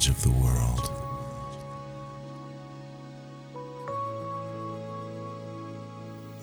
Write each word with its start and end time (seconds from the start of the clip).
edge 0.00 0.08
of 0.08 0.22
the 0.22 0.30
world. 0.30 0.90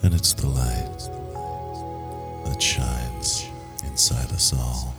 And 0.02 0.14
it's 0.14 0.32
the 0.32 0.46
light 0.46 0.98
that 2.44 2.62
shines 2.62 3.46
inside 3.84 4.30
us 4.30 4.52
all. 4.52 4.94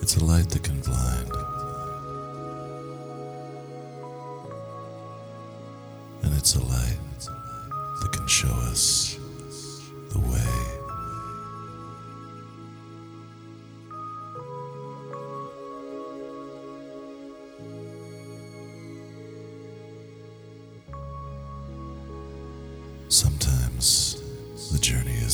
It's 0.00 0.16
a 0.16 0.24
light 0.24 0.48
that 0.48 0.62
can 0.62 0.80
blind. 0.80 1.30
And 6.22 6.32
it's 6.34 6.54
a 6.54 6.64
light 6.64 6.98
that 8.00 8.12
can 8.12 8.26
show 8.26 8.54
us 8.70 9.05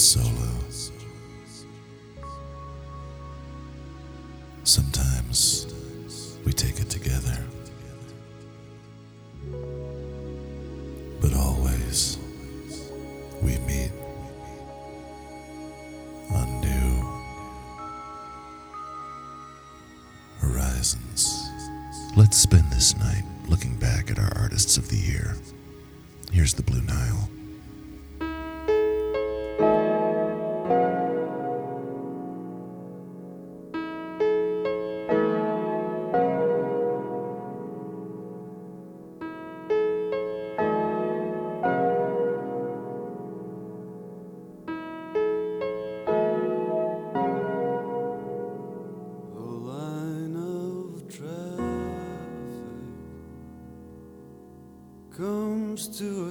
solo. 0.02 0.51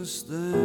understand. 0.02 0.61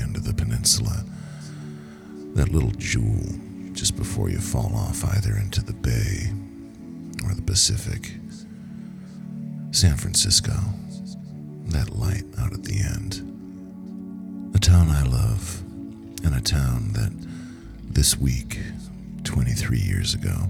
End 0.00 0.16
of 0.16 0.24
the 0.24 0.34
peninsula. 0.34 1.04
That 2.34 2.50
little 2.50 2.72
jewel 2.72 3.24
just 3.72 3.96
before 3.96 4.28
you 4.28 4.38
fall 4.38 4.74
off 4.74 5.04
either 5.04 5.36
into 5.36 5.62
the 5.62 5.72
bay 5.72 6.32
or 7.24 7.34
the 7.34 7.42
Pacific. 7.42 8.12
San 9.70 9.96
Francisco. 9.96 10.54
That 11.66 11.90
light 11.90 12.24
out 12.38 12.52
at 12.52 12.64
the 12.64 12.80
end. 12.80 13.22
A 14.54 14.58
town 14.58 14.88
I 14.88 15.02
love, 15.02 15.60
and 16.24 16.34
a 16.34 16.40
town 16.40 16.92
that 16.94 17.12
this 17.84 18.18
week, 18.18 18.58
23 19.24 19.78
years 19.78 20.14
ago, 20.14 20.48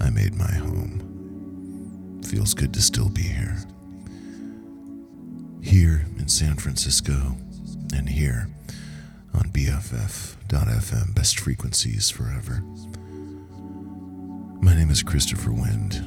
I 0.00 0.10
made 0.10 0.34
my 0.36 0.52
home. 0.52 2.20
Feels 2.24 2.54
good 2.54 2.72
to 2.74 2.80
still 2.80 3.08
be 3.08 3.22
here. 3.22 3.56
Here 5.62 6.06
in 6.18 6.28
San 6.28 6.56
Francisco, 6.56 7.36
and 7.92 8.08
here 8.08 8.48
on 9.34 9.50
BFF.FM, 9.50 11.14
best 11.14 11.38
frequencies 11.38 12.10
forever. 12.10 12.62
My 14.60 14.74
name 14.74 14.90
is 14.90 15.02
Christopher 15.02 15.52
Wind. 15.52 16.06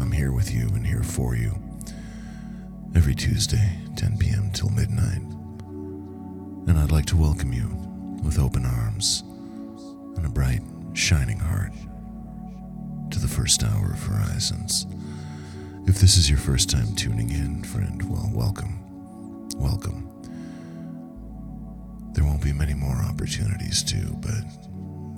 I'm 0.00 0.12
here 0.12 0.32
with 0.32 0.52
you 0.52 0.68
and 0.68 0.86
here 0.86 1.02
for 1.02 1.34
you 1.34 1.58
every 2.94 3.14
Tuesday, 3.14 3.78
10 3.96 4.18
p.m. 4.18 4.50
till 4.52 4.70
midnight. 4.70 5.22
And 6.68 6.78
I'd 6.78 6.92
like 6.92 7.06
to 7.06 7.16
welcome 7.16 7.52
you 7.52 7.68
with 8.22 8.38
open 8.38 8.64
arms 8.64 9.22
and 10.16 10.24
a 10.24 10.30
bright, 10.30 10.62
shining 10.94 11.38
heart 11.38 11.72
to 13.10 13.18
the 13.18 13.28
first 13.28 13.62
hour 13.62 13.92
of 13.92 14.02
Horizons. 14.02 14.86
If 15.86 16.00
this 16.00 16.16
is 16.16 16.28
your 16.28 16.38
first 16.38 16.70
time 16.70 16.94
tuning 16.96 17.30
in, 17.30 17.62
friend, 17.64 18.02
well, 18.10 18.30
welcome. 18.32 18.82
Welcome. 19.56 20.15
There 22.16 22.24
won't 22.24 22.42
be 22.42 22.54
many 22.54 22.72
more 22.72 22.96
opportunities 23.02 23.82
to, 23.82 24.16
but 24.22 24.40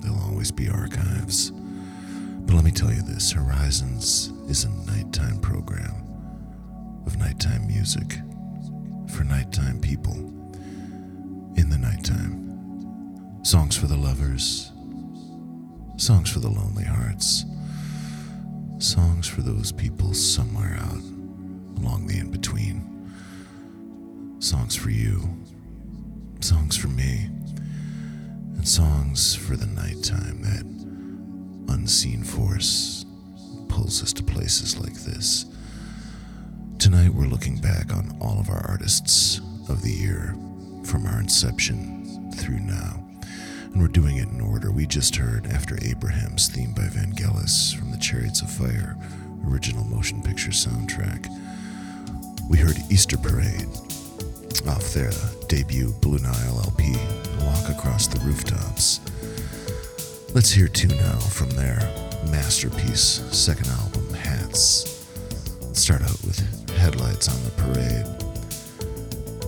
there'll 0.01 0.21
always 0.21 0.51
be 0.51 0.67
archives. 0.67 1.49
But 1.49 2.55
let 2.55 2.65
me 2.65 2.71
tell 2.71 2.91
you 2.91 3.01
this 3.01 3.31
Horizons 3.31 4.33
is 4.49 4.65
a 4.65 4.69
nighttime 4.85 5.39
program 5.39 5.95
of 7.05 7.17
nighttime 7.17 7.65
music 7.67 8.17
for 9.07 9.23
nighttime 9.23 9.79
people 9.79 10.13
in 11.55 11.69
the 11.69 11.77
nighttime. 11.77 13.45
Songs 13.45 13.77
for 13.77 13.87
the 13.87 13.95
lovers, 13.95 14.73
songs 15.95 16.29
for 16.29 16.39
the 16.39 16.49
lonely 16.49 16.83
hearts, 16.83 17.45
songs 18.79 19.25
for 19.25 19.41
those 19.41 19.71
people 19.71 20.13
somewhere 20.13 20.77
out 20.81 21.01
along 21.77 22.07
the 22.07 22.19
in 22.19 22.29
between, 22.29 23.09
songs 24.39 24.75
for 24.75 24.89
you, 24.89 25.29
songs 26.39 26.77
for 26.77 26.87
me, 26.87 27.29
and 28.55 28.67
songs 28.67 29.35
for 29.35 29.55
the 29.55 29.65
nighttime 29.67 30.41
that 30.41 31.73
unseen 31.73 32.23
force 32.23 33.05
pulls 33.67 34.01
us 34.01 34.13
to 34.13 34.23
places 34.23 34.77
like 34.79 34.93
this. 34.93 35.45
Tonight, 36.77 37.13
we're 37.13 37.27
looking 37.27 37.59
back 37.59 37.93
on 37.93 38.17
all 38.21 38.39
of 38.39 38.49
our 38.49 38.65
artists 38.67 39.39
of 39.67 39.81
the 39.81 39.91
year 39.91 40.35
from 40.83 41.05
our 41.05 41.19
inception 41.19 42.31
through 42.35 42.59
now. 42.59 43.03
And 43.71 43.81
we're 43.81 43.87
doing 43.87 44.17
it 44.17 44.29
in 44.29 44.41
order. 44.41 44.71
We 44.71 44.87
just 44.87 45.15
heard 45.15 45.45
After 45.47 45.77
Abraham's 45.83 46.47
theme 46.47 46.73
by 46.73 46.83
Vangelis 46.83 47.75
from 47.77 47.91
the 47.91 47.97
Chariots 47.97 48.41
of 48.41 48.49
Fire 48.49 48.97
original 49.47 49.83
motion 49.85 50.21
picture 50.21 50.51
soundtrack. 50.51 51.27
We 52.49 52.57
heard 52.57 52.77
Easter 52.89 53.17
Parade 53.17 53.67
off 54.67 54.93
their 54.93 55.11
debut 55.49 55.91
Blue 55.99 56.19
Nile 56.19 56.61
LP, 56.63 56.95
Walk 57.43 57.69
Across 57.69 58.07
the 58.07 58.19
Rooftops. 58.19 58.99
Let's 60.35 60.51
hear 60.51 60.67
two 60.67 60.87
now 60.89 61.17
from 61.17 61.49
their 61.49 61.79
masterpiece 62.29 63.23
second 63.31 63.67
album, 63.67 64.13
Hats. 64.13 65.07
Let's 65.61 65.81
start 65.81 66.03
out 66.03 66.23
with 66.23 66.39
Headlights 66.77 67.27
on 67.27 67.43
the 67.43 67.49
Parade. 67.63 68.05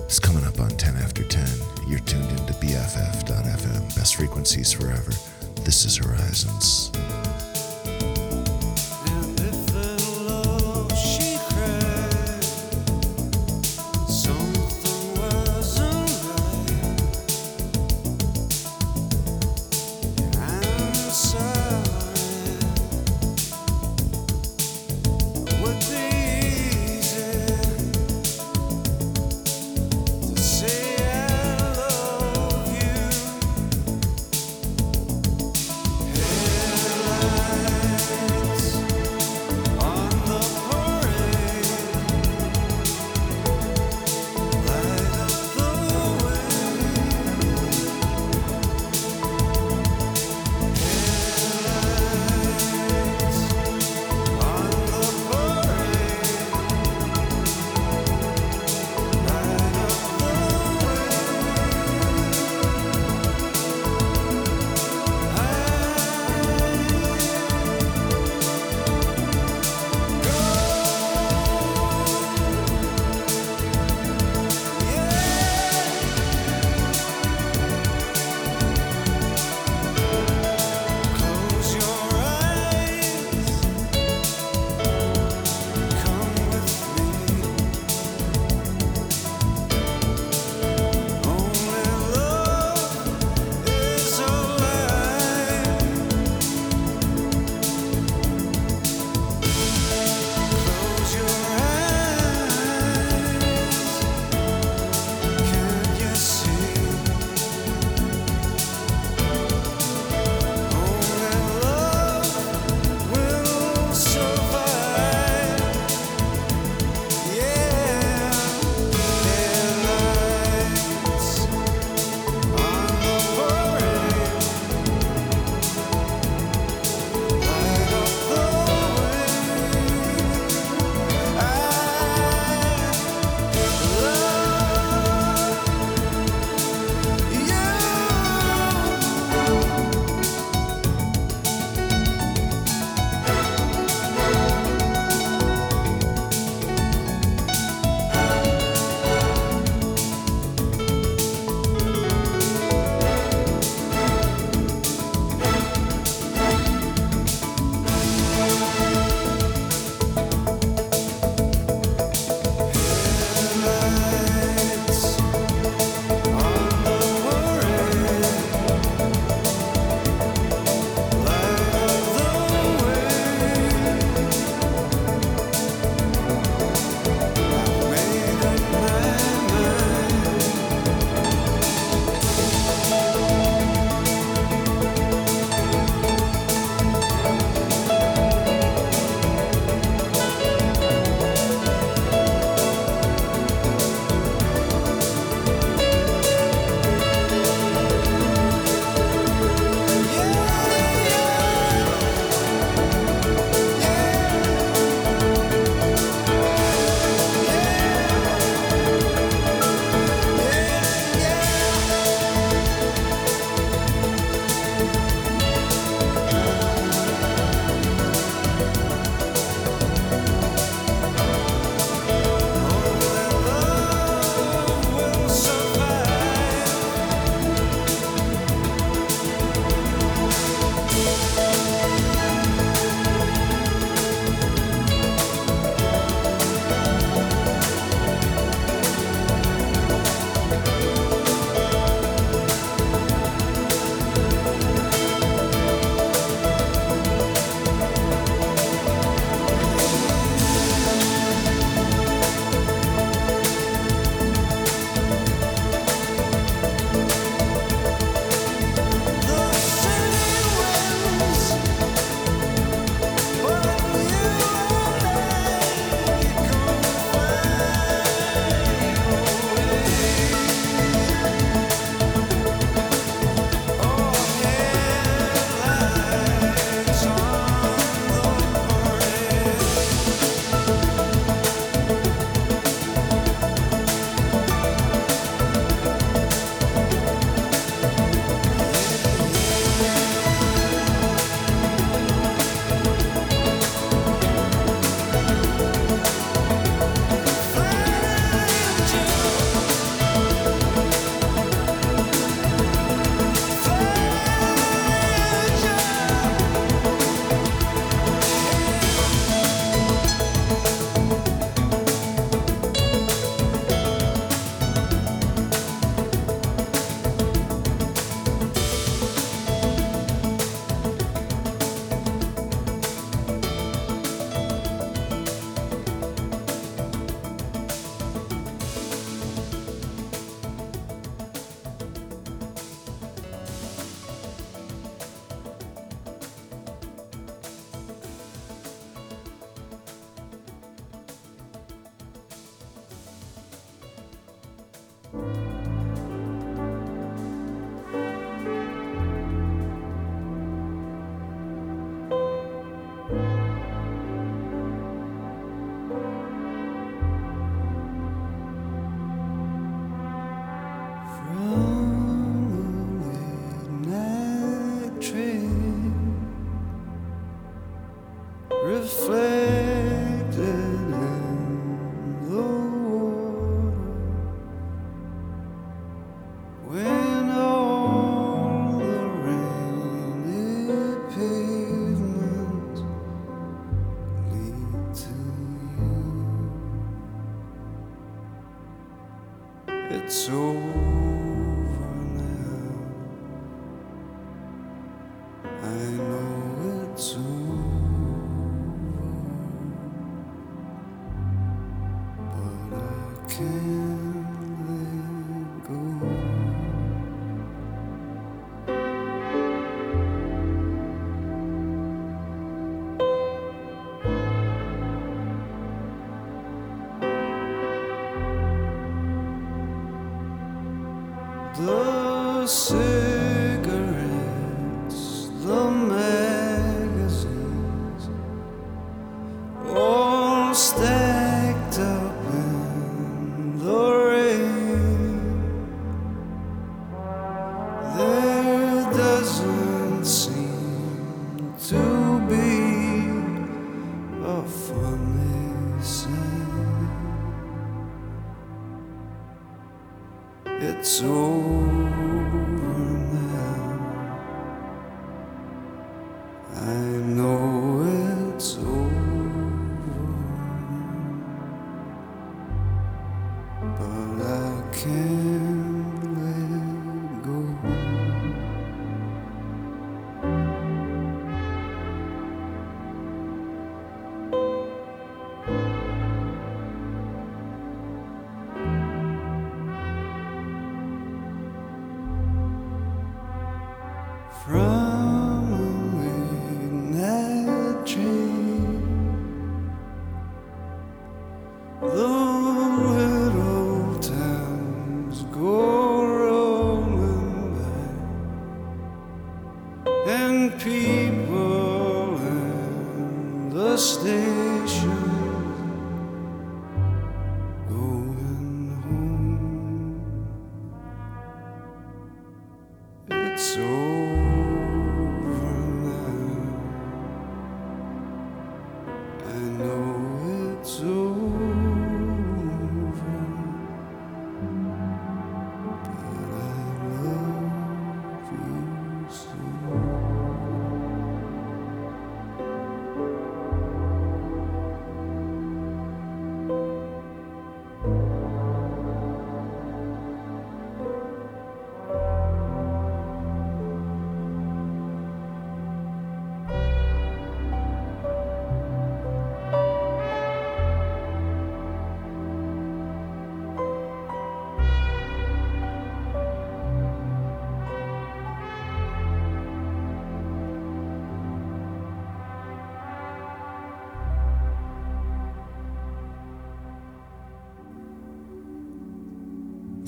It's 0.05 0.19
coming 0.19 0.43
up 0.43 0.59
on 0.59 0.69
10 0.69 0.95
after 0.97 1.23
10. 1.23 1.47
You're 1.87 1.99
tuned 1.99 2.31
into 2.31 2.53
BFF.FM, 2.53 3.95
best 3.95 4.15
frequencies 4.15 4.73
forever. 4.73 5.11
This 5.63 5.85
is 5.85 5.97
Horizons. 5.97 6.91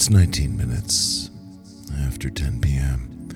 It's 0.04 0.10
19 0.10 0.58
minutes 0.58 1.30
after 1.98 2.30
10 2.30 2.60
p.m. 2.60 3.30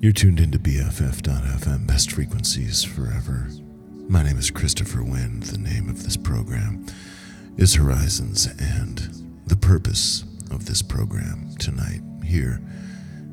You're 0.00 0.10
tuned 0.10 0.40
into 0.40 0.58
BFF.FM, 0.58 1.86
best 1.86 2.10
frequencies 2.10 2.82
forever. 2.82 3.46
My 4.08 4.24
name 4.24 4.36
is 4.36 4.50
Christopher 4.50 5.04
Wynn. 5.04 5.38
The 5.38 5.58
name 5.58 5.88
of 5.88 6.02
this 6.02 6.16
program 6.16 6.86
is 7.56 7.76
Horizons, 7.76 8.46
and 8.58 8.98
the 9.46 9.54
purpose 9.54 10.24
of 10.50 10.66
this 10.66 10.82
program 10.82 11.54
tonight, 11.60 12.00
here 12.24 12.60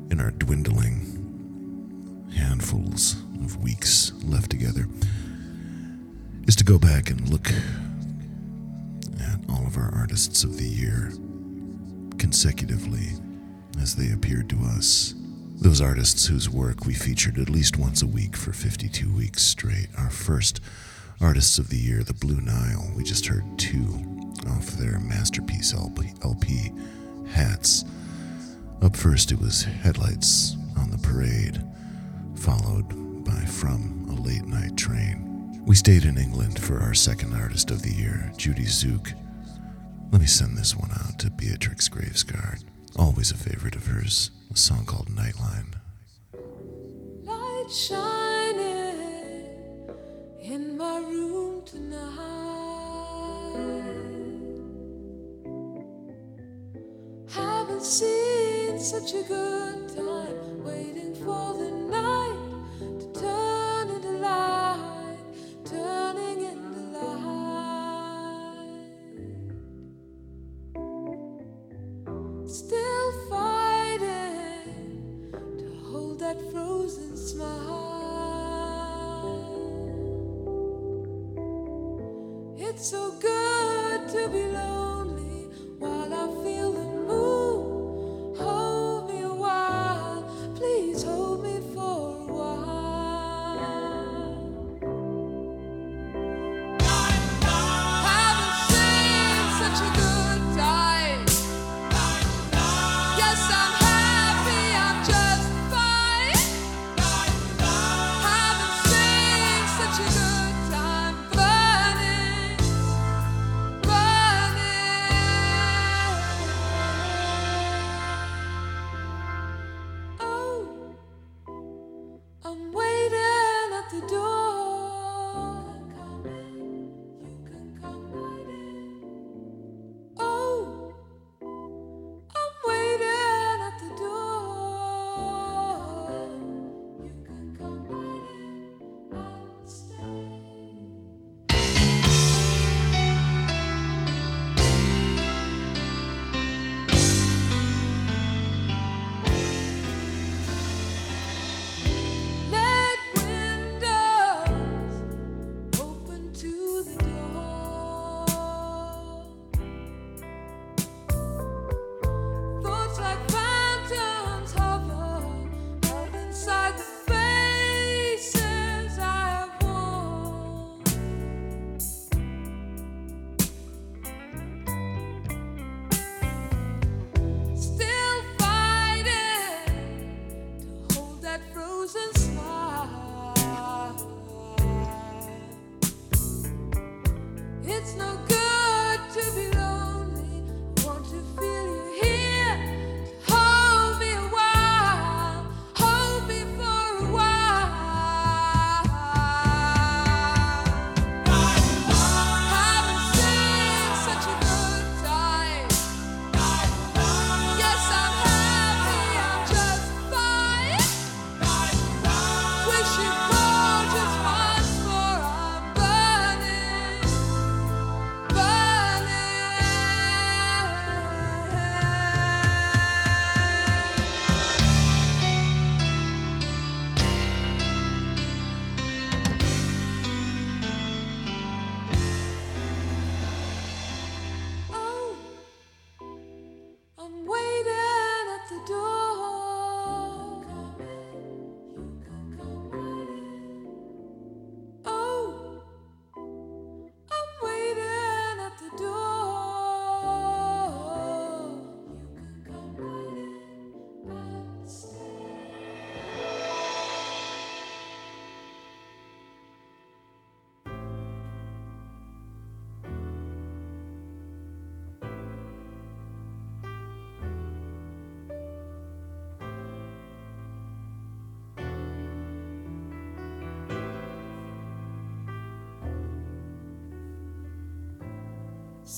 in 0.08 0.20
our 0.20 0.30
dwindling 0.30 2.28
handfuls 2.36 3.16
of 3.42 3.60
weeks 3.60 4.12
left 4.22 4.52
together, 4.52 4.86
is 6.46 6.54
to 6.54 6.62
go 6.62 6.78
back 6.78 7.10
and 7.10 7.28
look 7.30 7.48
at 9.20 9.40
all 9.50 9.66
of 9.66 9.76
our 9.76 9.92
artists 9.92 10.44
of 10.44 10.56
the 10.56 10.68
year 10.68 11.10
consecutively 12.18 13.08
as 13.80 13.94
they 13.94 14.12
appeared 14.12 14.50
to 14.50 14.58
us. 14.64 15.14
Those 15.60 15.80
artists 15.80 16.26
whose 16.26 16.48
work 16.48 16.84
we 16.84 16.94
featured 16.94 17.38
at 17.38 17.48
least 17.48 17.76
once 17.78 18.02
a 18.02 18.06
week 18.06 18.36
for 18.36 18.52
52 18.52 19.12
weeks 19.12 19.42
straight. 19.42 19.88
Our 19.96 20.10
first 20.10 20.60
Artists 21.20 21.58
of 21.58 21.68
the 21.68 21.76
Year, 21.76 22.04
The 22.04 22.14
Blue 22.14 22.40
Nile. 22.40 22.92
We 22.96 23.02
just 23.02 23.26
heard 23.26 23.44
two 23.58 23.86
off 24.48 24.66
their 24.72 25.00
masterpiece 25.00 25.74
LP, 25.74 26.12
LP 26.22 26.72
Hats. 27.32 27.84
Up 28.82 28.94
first, 28.94 29.32
it 29.32 29.40
was 29.40 29.64
Headlights 29.64 30.56
on 30.78 30.90
the 30.90 30.98
Parade, 30.98 31.60
followed 32.36 33.24
by 33.24 33.44
From 33.46 34.06
a 34.10 34.22
Late 34.22 34.46
Night 34.46 34.76
Train. 34.76 35.60
We 35.66 35.74
stayed 35.74 36.04
in 36.04 36.16
England 36.16 36.60
for 36.60 36.78
our 36.78 36.94
second 36.94 37.34
Artist 37.34 37.72
of 37.72 37.82
the 37.82 37.92
Year, 37.92 38.32
Judie 38.36 38.66
Tzuke. 38.66 39.12
Let 40.10 40.22
me 40.22 40.26
send 40.26 40.56
this 40.56 40.74
one 40.74 40.90
out 40.90 41.18
to 41.20 41.30
Beatrix 41.30 41.88
Gravesguard, 41.90 42.64
always 42.96 43.30
a 43.30 43.36
favorite 43.36 43.76
of 43.76 43.86
hers, 43.86 44.30
a 44.50 44.56
song 44.56 44.86
called 44.86 45.08
Nightline. 45.08 45.74
Light 47.24 47.66
shining 47.70 48.96
in 50.40 50.78
my 50.78 50.98
room 51.00 51.62
tonight. 51.66 52.08
Haven't 57.28 57.82
seen 57.82 58.78
such 58.80 59.12
a 59.12 59.22
good 59.24 59.88
time 59.94 60.64
waiting 60.64 61.14
for 61.16 61.52
the 61.52 61.67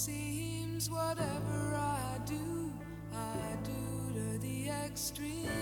Seems 0.07 0.91
whatever 0.91 1.77
I 1.77 2.19
do, 2.25 2.73
I 3.13 3.55
do 3.63 4.15
to 4.15 4.39
the 4.39 4.71
extreme. 4.71 5.60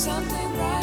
Something 0.00 0.56
right 0.56 0.79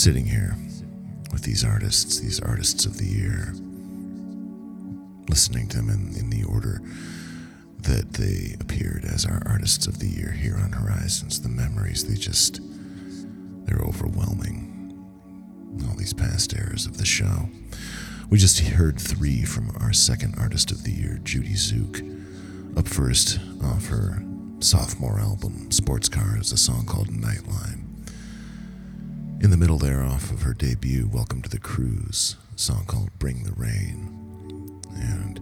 sitting 0.00 0.24
here 0.24 0.56
with 1.30 1.42
these 1.42 1.62
artists, 1.62 2.20
these 2.20 2.40
artists 2.40 2.86
of 2.86 2.96
the 2.96 3.04
year, 3.04 3.52
listening 5.28 5.68
to 5.68 5.76
them 5.76 5.90
in, 5.90 6.16
in 6.18 6.30
the 6.30 6.42
order 6.44 6.80
that 7.82 8.14
they 8.14 8.56
appeared 8.60 9.04
as 9.04 9.26
our 9.26 9.42
artists 9.44 9.86
of 9.86 9.98
the 9.98 10.06
year 10.06 10.30
here 10.30 10.56
on 10.56 10.72
Horizons. 10.72 11.42
The 11.42 11.50
memories, 11.50 12.08
they 12.08 12.14
just, 12.14 12.60
they're 13.66 13.84
overwhelming. 13.86 14.96
All 15.86 15.96
these 15.96 16.14
past 16.14 16.56
eras 16.56 16.86
of 16.86 16.96
the 16.96 17.04
show. 17.04 17.50
We 18.30 18.38
just 18.38 18.58
heard 18.60 18.98
three 18.98 19.44
from 19.44 19.70
our 19.80 19.92
second 19.92 20.36
artist 20.38 20.70
of 20.70 20.82
the 20.82 20.92
year, 20.92 21.20
Judie 21.22 21.56
Tzuke. 21.56 22.78
Up 22.78 22.88
first, 22.88 23.38
off 23.62 23.88
her 23.88 24.24
sophomore 24.60 25.20
album, 25.20 25.70
Sports 25.70 26.08
Cars, 26.08 26.52
a 26.52 26.56
song 26.56 26.86
called 26.86 27.08
Nightline. 27.08 27.79
In 29.42 29.48
the 29.48 29.56
middle 29.56 29.78
there, 29.78 30.02
off 30.02 30.30
of 30.30 30.42
her 30.42 30.52
debut, 30.52 31.08
Welcome 31.10 31.40
to 31.40 31.48
the 31.48 31.58
Cruise, 31.58 32.36
song 32.56 32.84
called 32.86 33.08
Bring 33.18 33.42
the 33.42 33.52
Rain. 33.52 34.82
And 34.96 35.40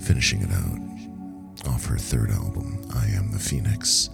finishing 0.00 0.40
it 0.40 0.52
out, 0.52 1.68
off 1.68 1.86
her 1.86 1.96
third 1.96 2.30
album, 2.30 2.86
I 2.94 3.06
Am 3.06 3.32
the 3.32 3.40
Phoenix, 3.40 4.08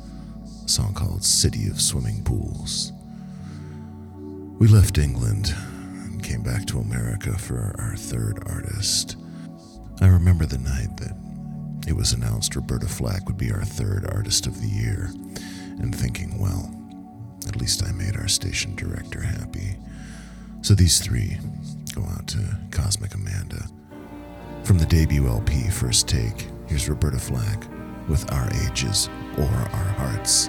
a 0.65 0.69
song 0.69 0.95
called 0.95 1.23
City 1.23 1.69
of 1.69 1.83
Swimming 1.83 2.25
Pools. 2.25 2.93
We 4.59 4.69
left 4.69 4.97
England 4.97 5.55
and 5.55 6.25
came 6.25 6.43
back 6.43 6.65
to 6.69 6.79
America 6.79 7.37
for 7.37 7.77
our 7.79 7.97
third 7.97 8.43
artist. 8.47 9.17
I 10.01 10.07
remember 10.07 10.47
the 10.47 10.57
night 10.57 10.97
that 10.97 11.15
it 11.87 11.93
was 11.93 12.15
announced 12.15 12.57
Roberta 12.57 12.89
Flack 12.89 13.27
would 13.27 13.37
be 13.37 13.53
our 13.53 13.65
third 13.65 14.11
artist 14.11 14.47
of 14.47 14.63
the 14.63 14.69
year, 14.69 15.11
and 15.79 15.95
thinking, 15.95 16.39
well, 16.39 16.75
at 17.49 17.57
least 17.57 17.85
I 17.85 17.93
made 17.93 18.17
our 18.17 18.29
station 18.29 18.75
director 18.77 19.21
happy. 19.21 19.77
So 20.63 20.75
these 20.75 21.01
three 21.01 21.39
go 21.95 22.03
out 22.03 22.27
to 22.29 22.59
Cosmic 22.71 23.15
Amanda. 23.15 23.67
From 24.65 24.79
the 24.79 24.87
debut 24.87 25.27
LP, 25.27 25.69
First 25.69 26.09
Take, 26.09 26.49
here's 26.69 26.89
Roberta 26.89 27.19
Flack 27.19 27.65
with 28.09 28.31
Our 28.33 28.49
Ages 28.67 29.09
or 29.39 29.45
Our 29.45 29.91
Hearts. 29.99 30.49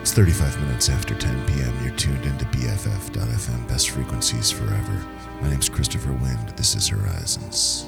It's 0.00 0.12
35 0.12 0.60
minutes 0.60 0.88
after 0.90 1.14
10 1.14 1.46
p.m. 1.46 1.84
You're 1.84 1.96
tuned 1.96 2.24
into 2.24 2.44
BFF.FM, 2.46 3.68
best 3.68 3.90
frequencies 3.90 4.50
forever. 4.50 5.06
My 5.40 5.48
name's 5.50 5.68
Christopher 5.68 6.12
Wind. 6.12 6.50
This 6.56 6.74
is 6.74 6.88
Horizons. 6.88 7.86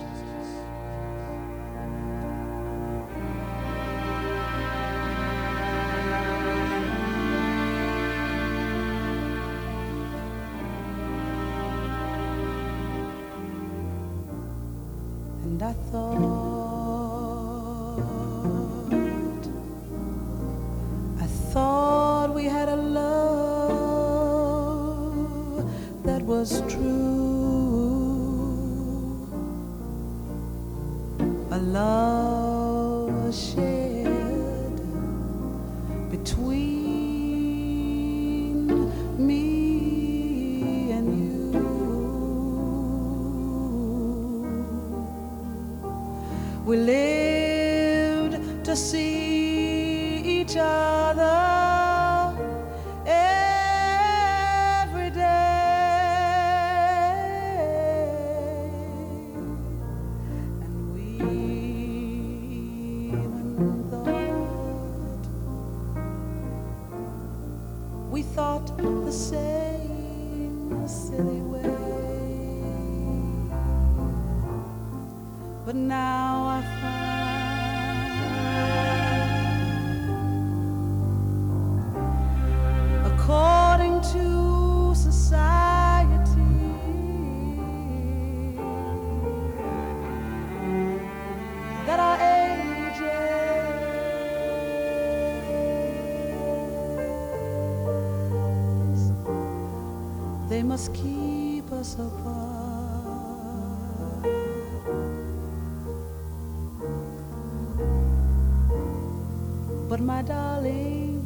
But 109.97 110.05
my 110.05 110.21
darling, 110.21 111.23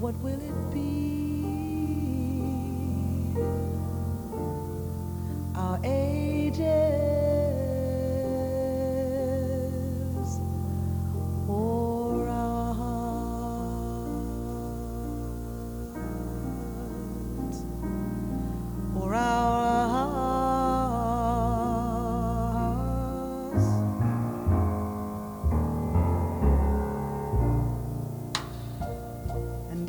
what 0.00 0.14
will 0.22 0.40
it 0.40 0.72
be? 0.72 1.21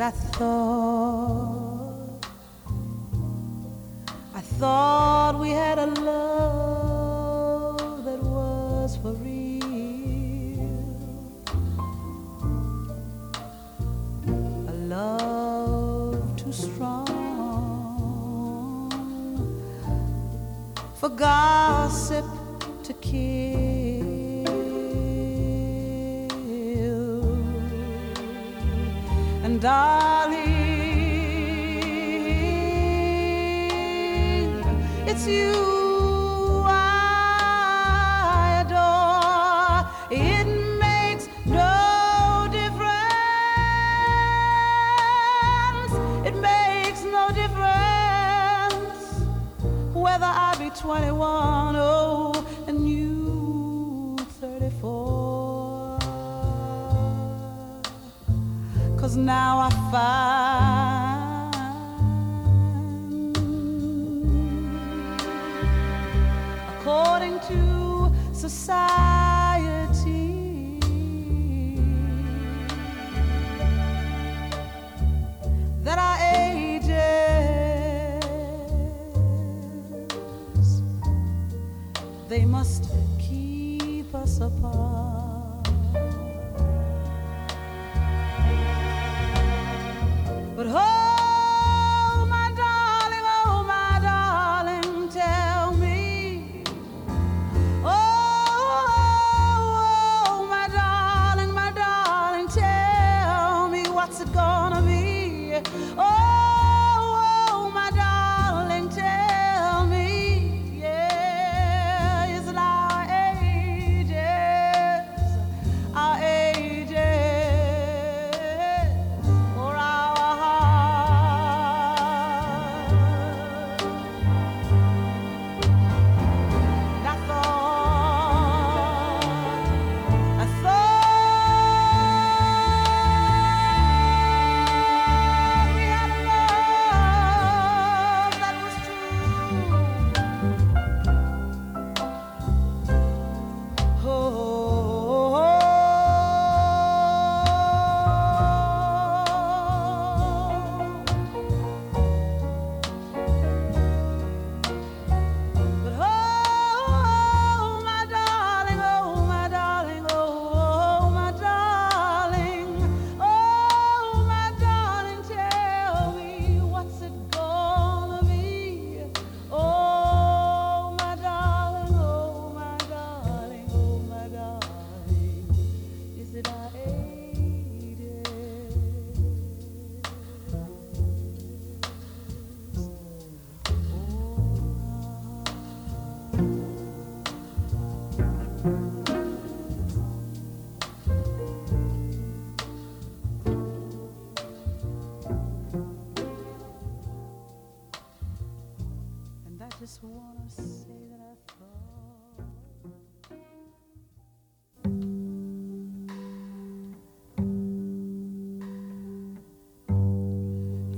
And 0.03 0.13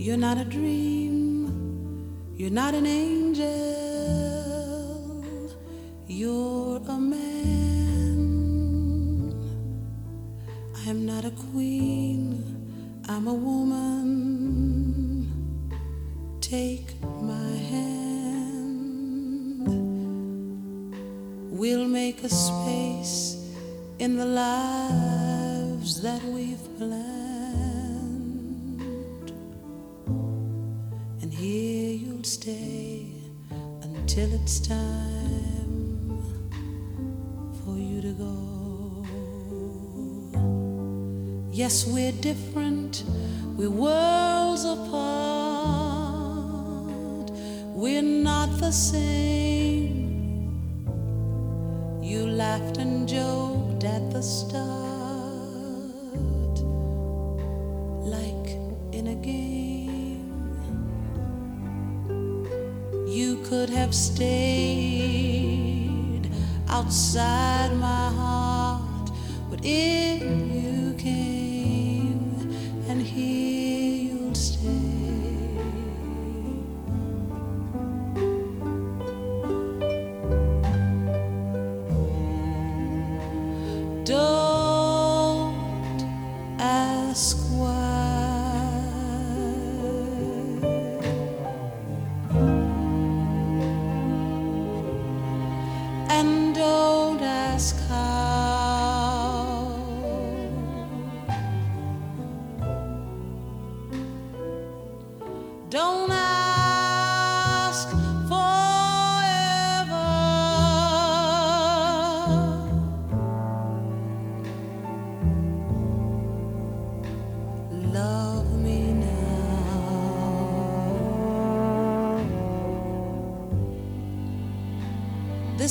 You're 0.05 0.17
not 0.17 0.37
a 0.37 0.45
dream, 0.45 2.35
you're 2.35 2.51
not 2.51 2.75
an 2.75 2.85
angel. 2.85 3.74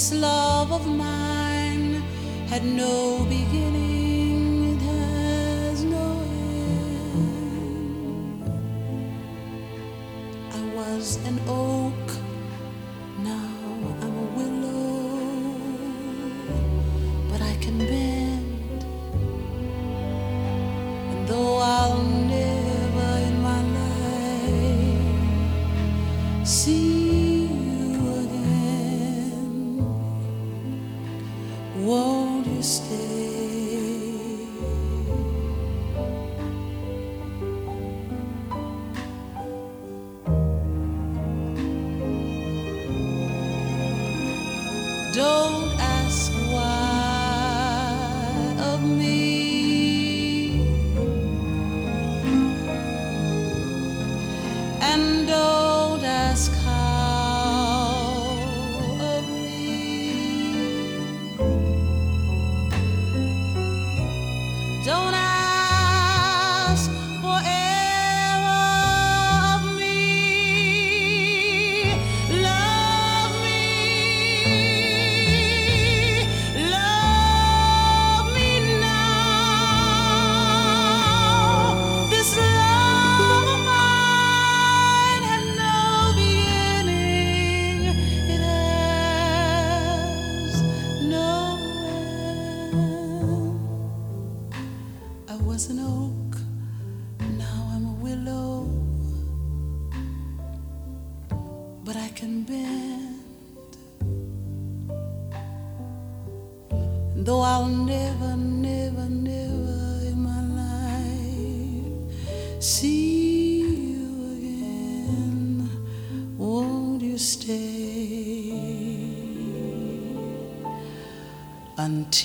this 0.05 0.20
love 0.20 0.70
of 0.70 0.86
mine 0.86 2.02
had 2.48 2.62
no 2.62 3.13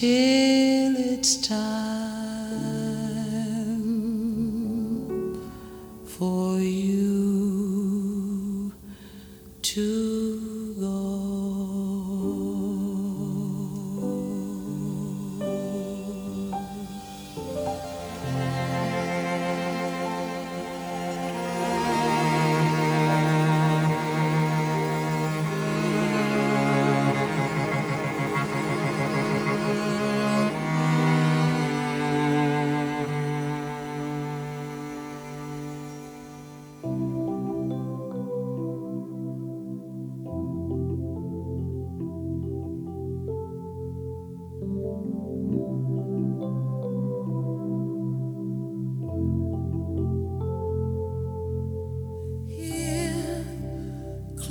until 0.01 0.95
it's 0.97 1.35
time 1.35 1.78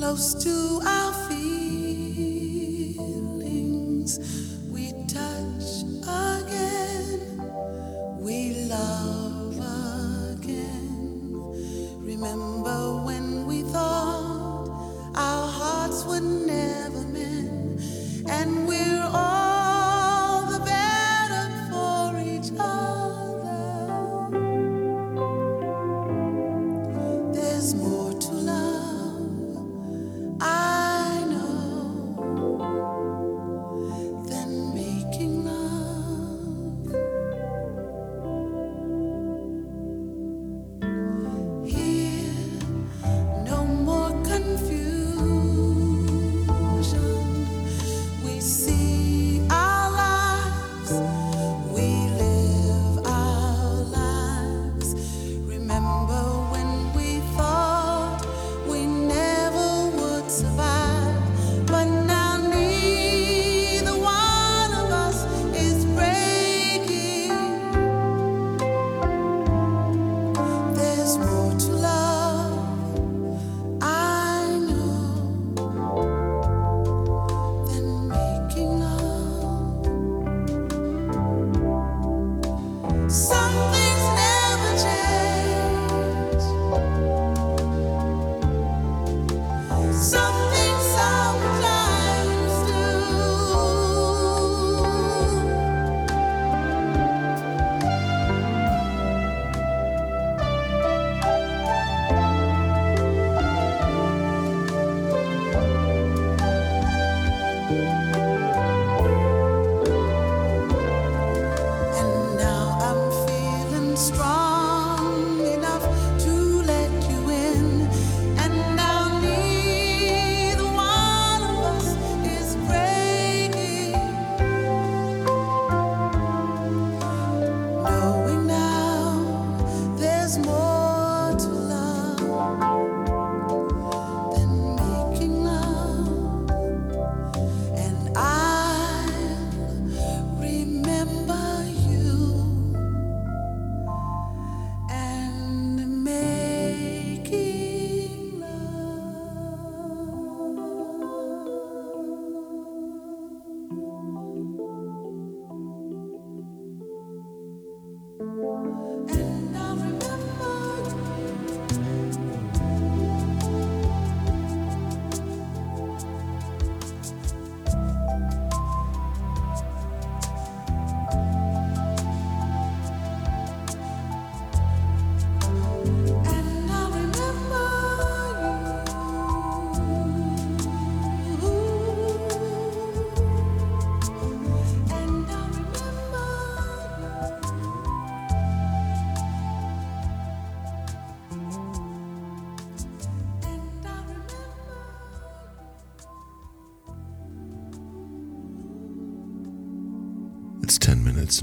close 0.08 0.32
to 0.32 0.87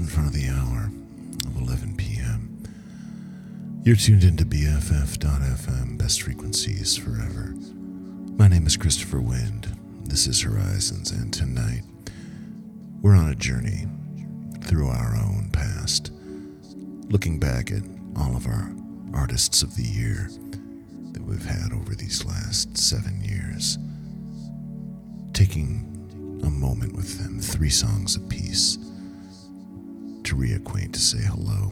in 0.00 0.06
front 0.06 0.28
of 0.28 0.34
the 0.34 0.48
hour 0.48 0.90
of 1.46 1.62
11 1.62 1.96
p.m. 1.96 2.62
You're 3.82 3.96
tuned 3.96 4.24
into 4.24 4.44
BFF.FM, 4.44 5.96
best 5.96 6.22
frequencies 6.22 6.96
forever. 6.96 7.54
My 8.36 8.48
name 8.48 8.66
is 8.66 8.76
Christopher 8.76 9.20
Wind. 9.20 9.74
This 10.04 10.26
is 10.26 10.42
Horizons, 10.42 11.12
and 11.12 11.32
tonight 11.32 11.82
we're 13.00 13.16
on 13.16 13.30
a 13.30 13.34
journey 13.34 13.86
through 14.62 14.88
our 14.88 15.14
own 15.16 15.50
past, 15.52 16.10
looking 17.08 17.38
back 17.38 17.70
at 17.70 17.82
all 18.16 18.36
of 18.36 18.46
our 18.46 18.72
artists 19.14 19.62
of 19.62 19.76
the 19.76 19.82
year 19.82 20.28
that 21.12 21.22
we've 21.22 21.46
had 21.46 21.72
over 21.72 21.94
these 21.94 22.24
last 22.24 22.76
seven 22.76 23.22
years, 23.22 23.78
taking 25.32 26.40
a 26.44 26.50
moment 26.50 26.94
with 26.94 27.18
them, 27.18 27.38
three 27.38 27.70
songs 27.70 28.16
apiece 28.16 28.78
to 30.26 30.34
reacquaint, 30.34 30.92
to 30.92 30.98
say 30.98 31.22
hello. 31.22 31.70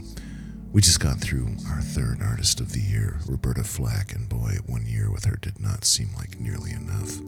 We 0.72 0.80
just 0.80 1.00
got 1.00 1.18
through 1.18 1.56
our 1.68 1.80
third 1.80 2.22
artist 2.22 2.60
of 2.60 2.72
the 2.72 2.80
year, 2.80 3.18
Roberta 3.26 3.64
Flack, 3.64 4.14
and 4.14 4.28
boy, 4.28 4.58
one 4.66 4.86
year 4.86 5.10
with 5.10 5.24
her 5.24 5.36
did 5.36 5.60
not 5.60 5.84
seem 5.84 6.10
like 6.16 6.38
nearly 6.38 6.70
enough. 6.70 7.18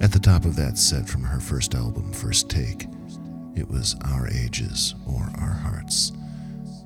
At 0.00 0.12
the 0.12 0.20
top 0.20 0.44
of 0.44 0.54
that 0.56 0.78
set 0.78 1.08
from 1.08 1.24
her 1.24 1.40
first 1.40 1.74
album, 1.74 2.12
First 2.12 2.48
Take, 2.48 2.86
it 3.56 3.68
was 3.68 3.96
Our 4.04 4.28
Ages 4.28 4.94
or 5.08 5.28
Our 5.40 5.54
Hearts. 5.54 6.12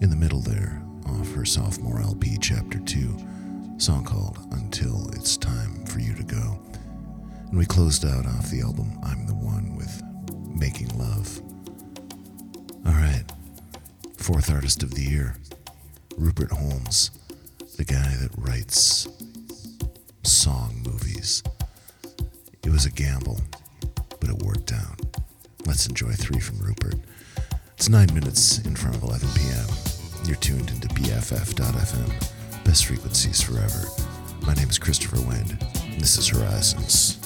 In 0.01 0.09
the 0.09 0.17
middle 0.17 0.41
there, 0.41 0.83
off 1.07 1.31
her 1.35 1.45
sophomore 1.45 2.01
LP, 2.01 2.39
Chapter 2.41 2.79
2, 2.79 3.77
song 3.77 4.03
called 4.03 4.39
Until 4.53 5.11
It's 5.13 5.37
Time 5.37 5.85
for 5.85 6.01
You 6.01 6.15
to 6.15 6.23
Go. 6.23 6.59
And 7.51 7.59
we 7.59 7.67
closed 7.67 8.07
out 8.07 8.25
off 8.25 8.49
the 8.49 8.63
album 8.63 8.99
I'm 9.03 9.27
the 9.27 9.35
One 9.35 9.77
with 9.77 10.03
Making 10.59 10.97
Love. 10.99 11.52
All 12.85 12.93
right, 12.93 13.25
fourth 14.17 14.51
artist 14.51 14.83
of 14.83 14.95
the 14.95 15.03
year, 15.03 15.37
Rupert 16.17 16.51
Holmes, 16.51 17.11
the 17.77 17.85
guy 17.85 18.17
that 18.21 18.31
writes 18.37 19.07
song 20.25 20.83
movies. 20.85 21.43
It 22.65 22.71
was 22.71 22.85
a 22.85 22.91
gamble, 22.91 23.41
but 24.21 24.31
it 24.31 24.43
worked 24.43 24.73
out. 24.73 25.01
Let's 25.65 25.87
enjoy 25.87 26.13
three 26.13 26.41
from 26.41 26.59
Rupert. 26.59 26.97
It's 27.77 27.89
nine 27.89 28.13
minutes 28.13 28.59
in 28.59 28.75
front 28.75 28.97
of 28.97 29.03
11 29.05 29.29
p.m. 29.35 29.69
You're 30.25 30.37
tuned 30.37 30.71
into 30.71 30.89
BFF.FM, 30.89 32.65
best 32.65 32.87
frequencies 32.87 33.41
forever. 33.41 33.87
My 34.45 34.55
name 34.55 34.69
is 34.71 34.79
Christopher 34.79 35.21
Wind, 35.23 35.57
and 35.85 36.01
this 36.01 36.19
is 36.19 36.29
Horizons. 36.29 37.22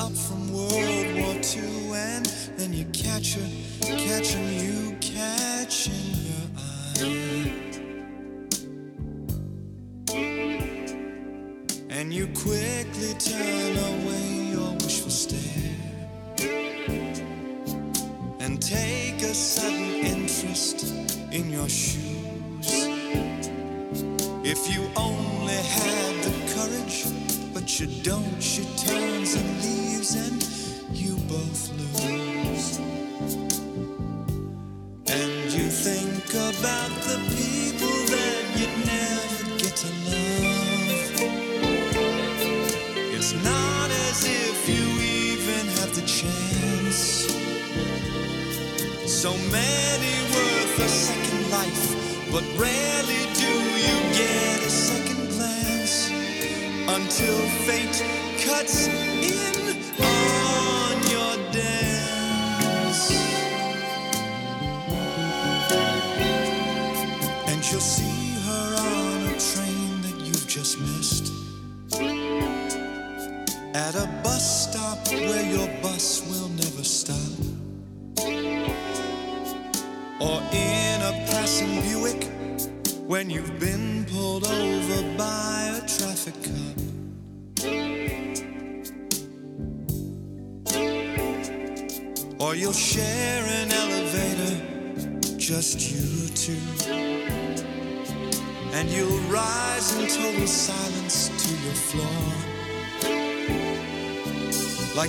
up 0.00 0.12
from 0.12 0.39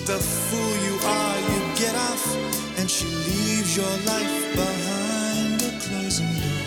Like 0.02 0.18
the 0.18 0.24
fool 0.24 0.76
you 0.88 0.98
are, 1.06 1.38
you 1.38 1.60
get 1.76 1.96
off, 1.96 2.36
and 2.80 2.90
she 2.90 3.06
leaves 3.06 3.78
your 3.78 3.86
life 3.86 4.56
behind 4.56 5.60
the 5.60 5.70
closing 5.86 6.34
door. 6.42 6.66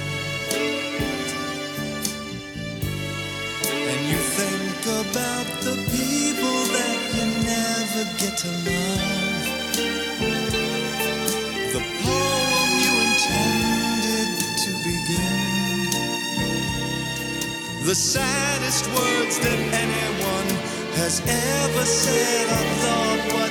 And 3.90 4.00
you 4.06 4.18
think 4.38 4.86
about 4.86 5.46
the 5.66 5.74
people 5.90 6.58
that 6.78 6.98
you 7.16 7.26
never 7.42 8.04
get 8.22 8.38
to 8.38 8.48
love. 8.70 9.44
The 11.74 11.82
poem 12.04 12.70
you 12.84 12.92
intended 13.08 14.30
to 14.62 14.70
begin. 14.86 15.90
The 17.84 17.96
saddest 17.96 18.86
words 18.94 19.38
that 19.40 19.63
has 21.04 21.20
ever 21.20 21.84
said 21.84 22.48
I 22.48 22.64
thought 22.80 23.43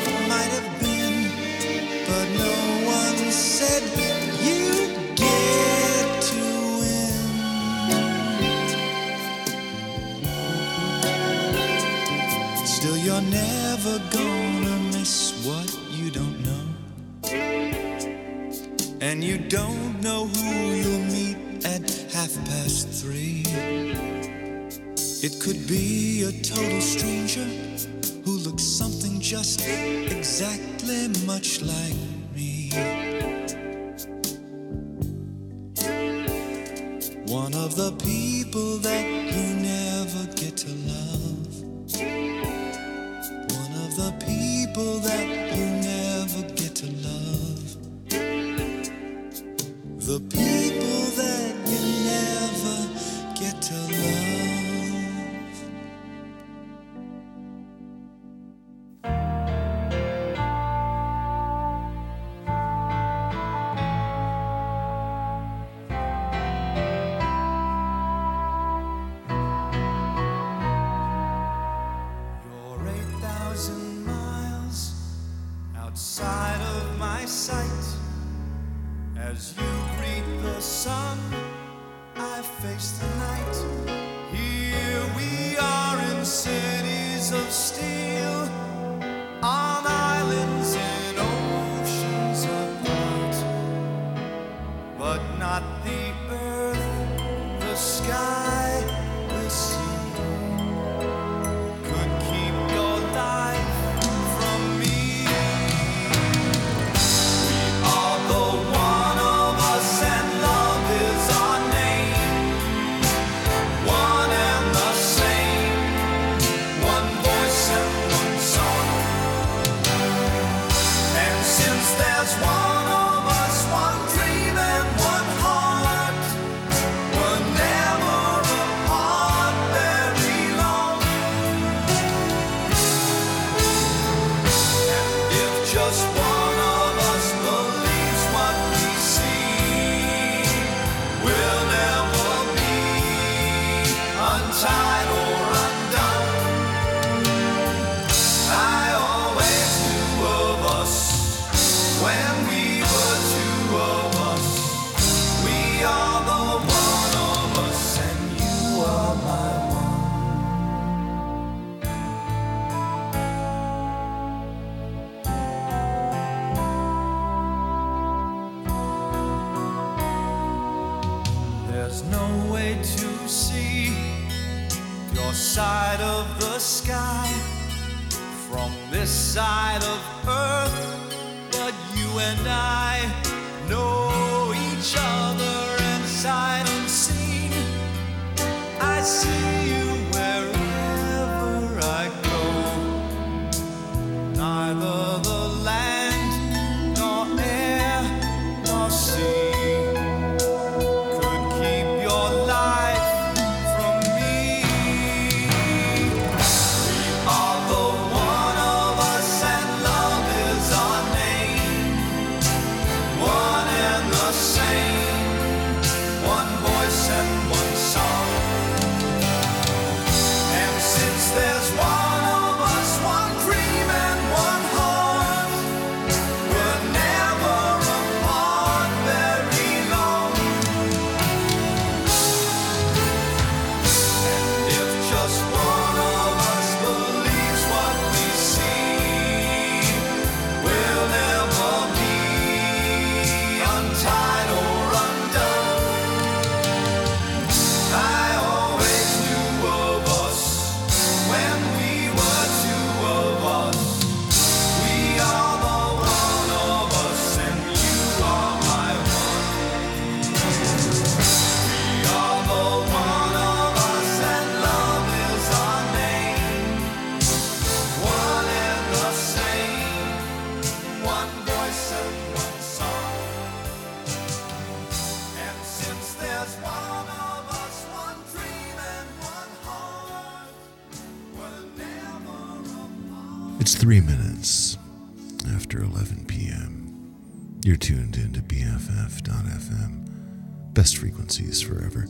Forever. 291.43 292.07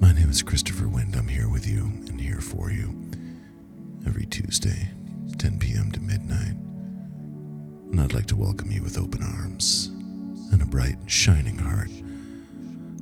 My 0.00 0.12
name 0.12 0.30
is 0.30 0.42
Christopher 0.42 0.88
Wind. 0.88 1.14
I'm 1.14 1.28
here 1.28 1.48
with 1.48 1.66
you 1.66 1.82
and 2.08 2.18
here 2.18 2.40
for 2.40 2.70
you 2.70 3.10
every 4.06 4.24
Tuesday, 4.24 4.90
10 5.36 5.58
p.m. 5.58 5.92
to 5.92 6.00
midnight. 6.00 6.56
And 7.90 8.00
I'd 8.00 8.14
like 8.14 8.24
to 8.26 8.36
welcome 8.36 8.70
you 8.72 8.82
with 8.82 8.96
open 8.98 9.22
arms 9.22 9.88
and 10.52 10.62
a 10.62 10.64
bright, 10.64 10.96
shining 11.06 11.58
heart 11.58 11.90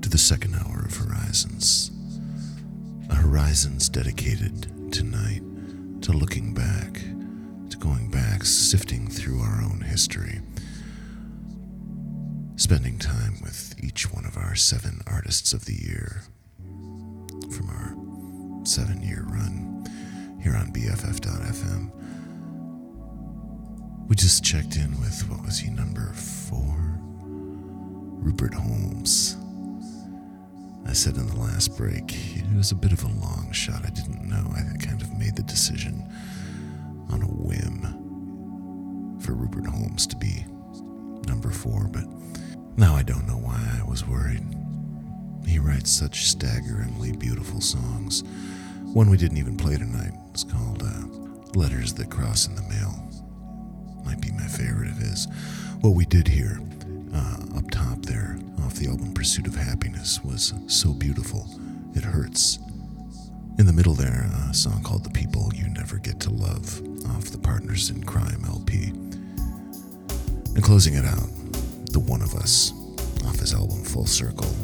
to 0.02 0.08
the 0.08 0.18
second 0.18 0.56
hour 0.56 0.84
of 0.84 0.96
Horizons. 0.96 1.92
A 3.08 3.14
Horizons 3.14 3.88
dedicated 3.88 4.92
tonight 4.92 5.42
to 6.02 6.12
looking 6.12 6.52
back, 6.52 6.94
to 7.70 7.76
going 7.78 8.10
back, 8.10 8.44
sifting 8.44 9.06
through 9.06 9.40
our 9.40 9.62
own 9.62 9.82
history, 9.82 10.40
spending 12.56 12.98
time 12.98 13.34
with 13.42 13.74
each 13.82 14.10
one 14.12 14.24
of 14.24 14.36
our 14.36 14.54
seven 14.54 15.00
artists 15.06 15.52
of 15.52 15.66
the 15.66 15.74
year 15.74 16.22
from 17.50 17.68
our 17.68 17.94
seven 18.66 19.02
year 19.02 19.24
run 19.28 19.84
here 20.42 20.56
on 20.56 20.72
BFF.FM. 20.72 21.90
We 24.08 24.16
just 24.16 24.44
checked 24.44 24.76
in 24.76 24.98
with, 25.00 25.28
what 25.28 25.44
was 25.44 25.58
he, 25.58 25.68
number 25.70 26.12
four? 26.14 26.76
Rupert 28.22 28.54
Holmes. 28.54 29.36
I 30.86 30.92
said 30.92 31.16
in 31.16 31.26
the 31.26 31.36
last 31.36 31.76
break, 31.76 32.04
it 32.36 32.56
was 32.56 32.70
a 32.70 32.76
bit 32.76 32.92
of 32.92 33.02
a 33.02 33.08
long 33.08 33.50
shot. 33.52 33.84
I 33.84 33.90
didn't 33.90 34.28
know. 34.28 34.52
I 34.54 34.62
kind 34.84 35.02
of 35.02 35.12
made 35.18 35.36
the 35.36 35.42
decision 35.42 36.02
on 37.10 37.22
a 37.22 37.26
whim 37.26 39.18
for 39.20 39.32
Rupert 39.32 39.66
Holmes 39.66 40.06
to 40.06 40.16
be 40.16 40.46
number 41.26 41.50
four, 41.50 41.88
but 41.88 42.04
now 42.76 42.94
I 42.94 43.02
don't 43.02 43.26
know 43.26 43.38
why 43.38 43.58
I 43.80 43.88
was 43.88 44.06
worried. 44.06 44.44
He 45.46 45.58
writes 45.58 45.90
such 45.90 46.26
staggeringly 46.26 47.12
beautiful 47.12 47.60
songs. 47.60 48.22
One 48.92 49.10
we 49.10 49.16
didn't 49.16 49.38
even 49.38 49.56
play 49.56 49.76
tonight 49.76 50.12
is 50.34 50.44
called 50.44 50.82
uh, 50.82 51.58
Letters 51.58 51.94
That 51.94 52.10
Cross 52.10 52.48
in 52.48 52.54
the 52.54 52.62
Mail. 52.62 53.02
Might 54.04 54.20
be 54.20 54.30
my 54.32 54.46
favorite 54.46 54.90
of 54.90 54.98
his. 54.98 55.26
What 55.80 55.94
we 55.94 56.04
did 56.04 56.28
hear 56.28 56.60
uh, 57.14 57.36
up 57.56 57.70
top 57.70 58.02
there 58.02 58.38
off 58.64 58.74
the 58.74 58.88
album 58.88 59.12
Pursuit 59.14 59.46
of 59.46 59.54
Happiness 59.54 60.20
was 60.24 60.52
so 60.66 60.92
beautiful, 60.92 61.48
it 61.94 62.04
hurts. 62.04 62.58
In 63.58 63.66
the 63.66 63.72
middle 63.72 63.94
there, 63.94 64.28
a 64.50 64.54
song 64.54 64.82
called 64.82 65.04
The 65.04 65.10
People 65.10 65.50
You 65.54 65.68
Never 65.68 65.96
Get 65.98 66.20
to 66.20 66.30
Love 66.30 66.80
off 67.16 67.26
the 67.30 67.38
Partners 67.38 67.88
in 67.90 68.02
Crime 68.04 68.44
LP. 68.46 68.88
And 70.54 70.62
closing 70.62 70.94
it 70.94 71.04
out, 71.04 71.28
The 71.96 72.00
One 72.00 72.20
of 72.20 72.34
Us 72.34 72.74
off 73.24 73.38
his 73.38 73.54
album 73.54 73.82
Full 73.82 74.04
Circle. 74.04 74.54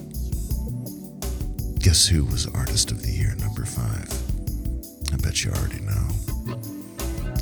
Guess 1.78 2.06
who 2.06 2.26
was 2.26 2.46
Artist 2.48 2.90
of 2.90 3.02
the 3.02 3.10
Year 3.10 3.34
number 3.36 3.64
five? 3.64 4.06
I 5.14 5.16
bet 5.16 5.42
you 5.42 5.50
already 5.52 5.80
know. 5.80 6.54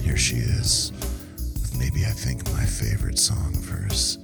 Here 0.01 0.17
she 0.17 0.37
is, 0.37 0.93
with 0.93 1.77
maybe 1.77 2.07
I 2.07 2.11
think 2.11 2.47
my 2.53 2.65
favorite 2.65 3.19
song 3.19 3.53
of 3.57 3.69
hers, 3.69 4.19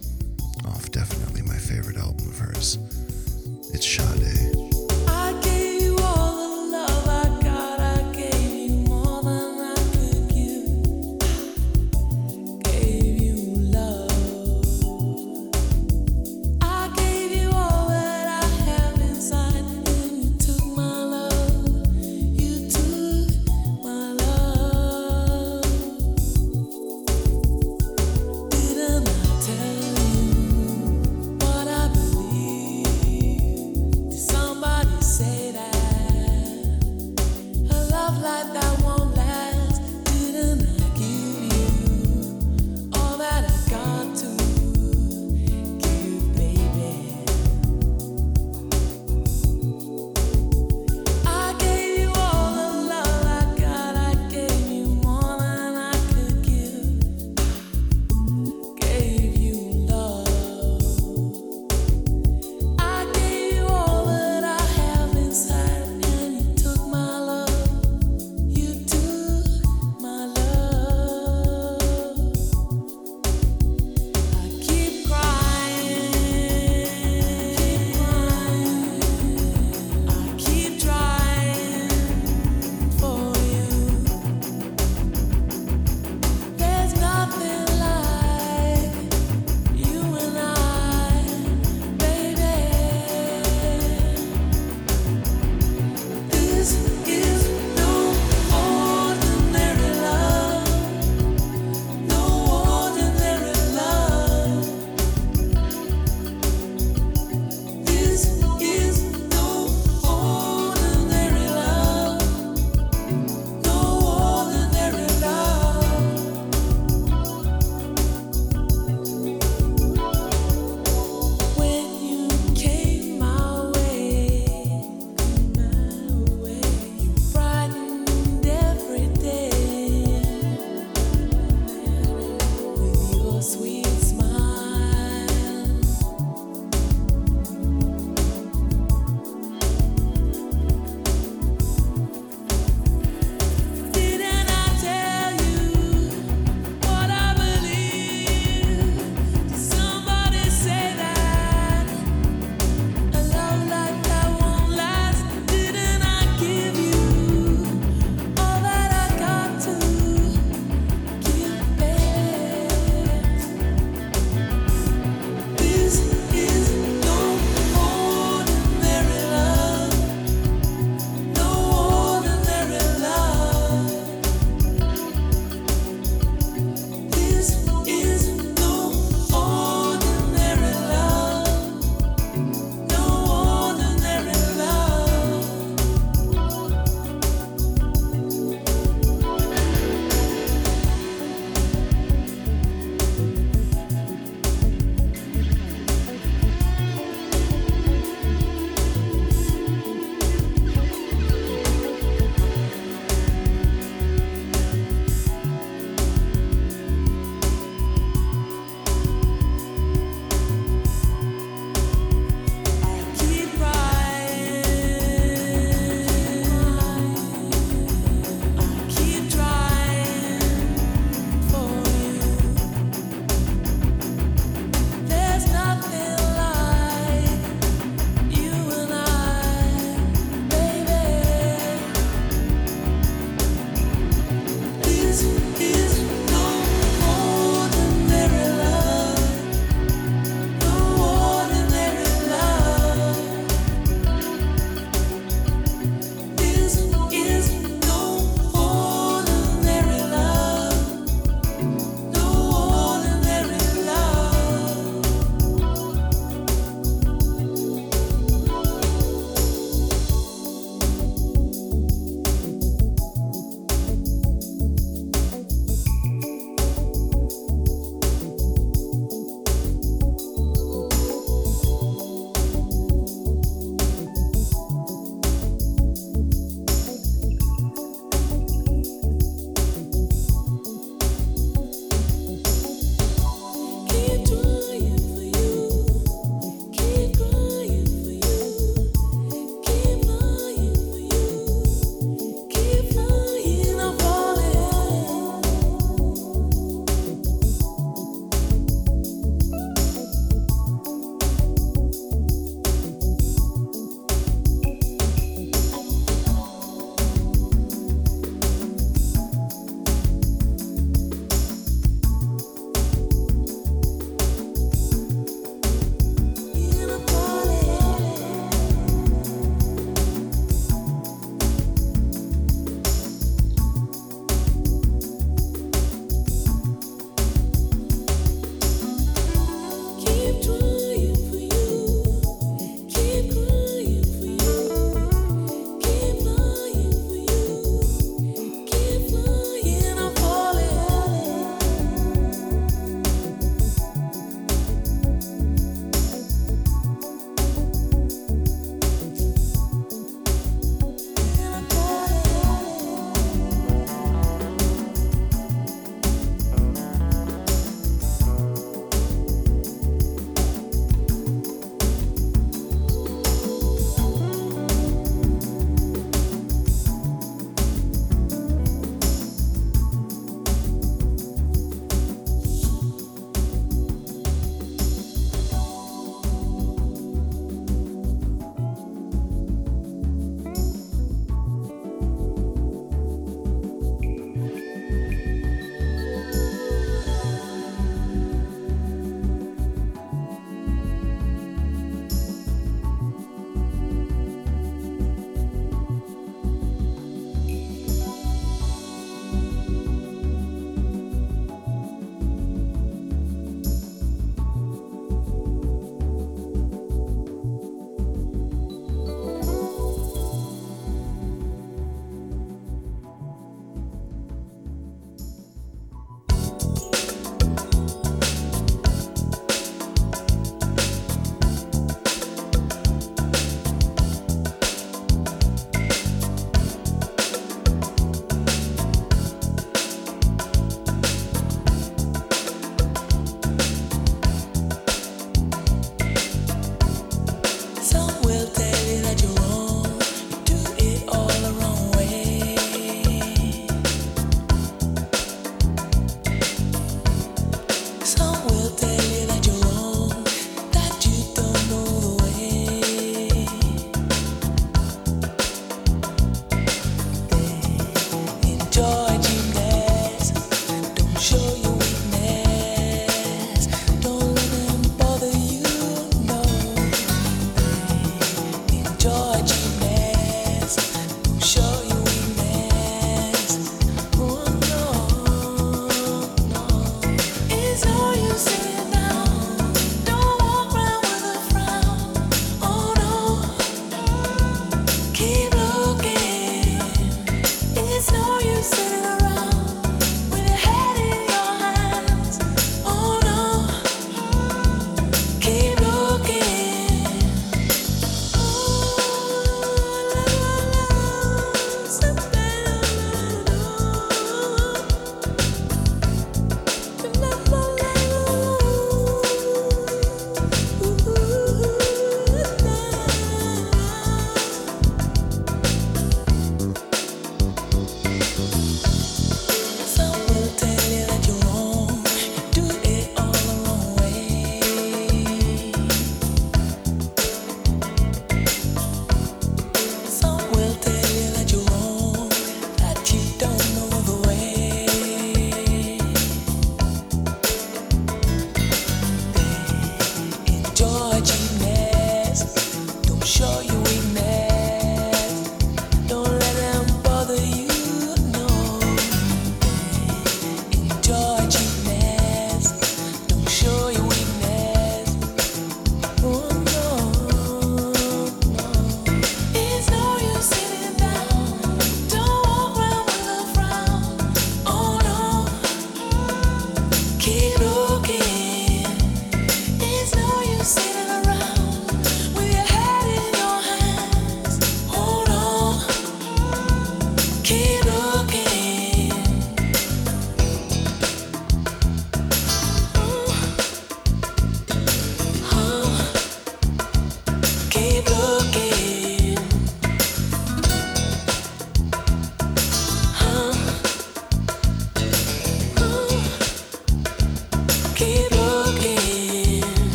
off 0.66 0.88
definitely 0.92 1.42
my 1.42 1.58
favorite 1.58 1.96
album 1.96 2.28
of 2.28 2.38
hers. 2.38 2.78
It's 3.74 3.84
Sade. 3.84 4.75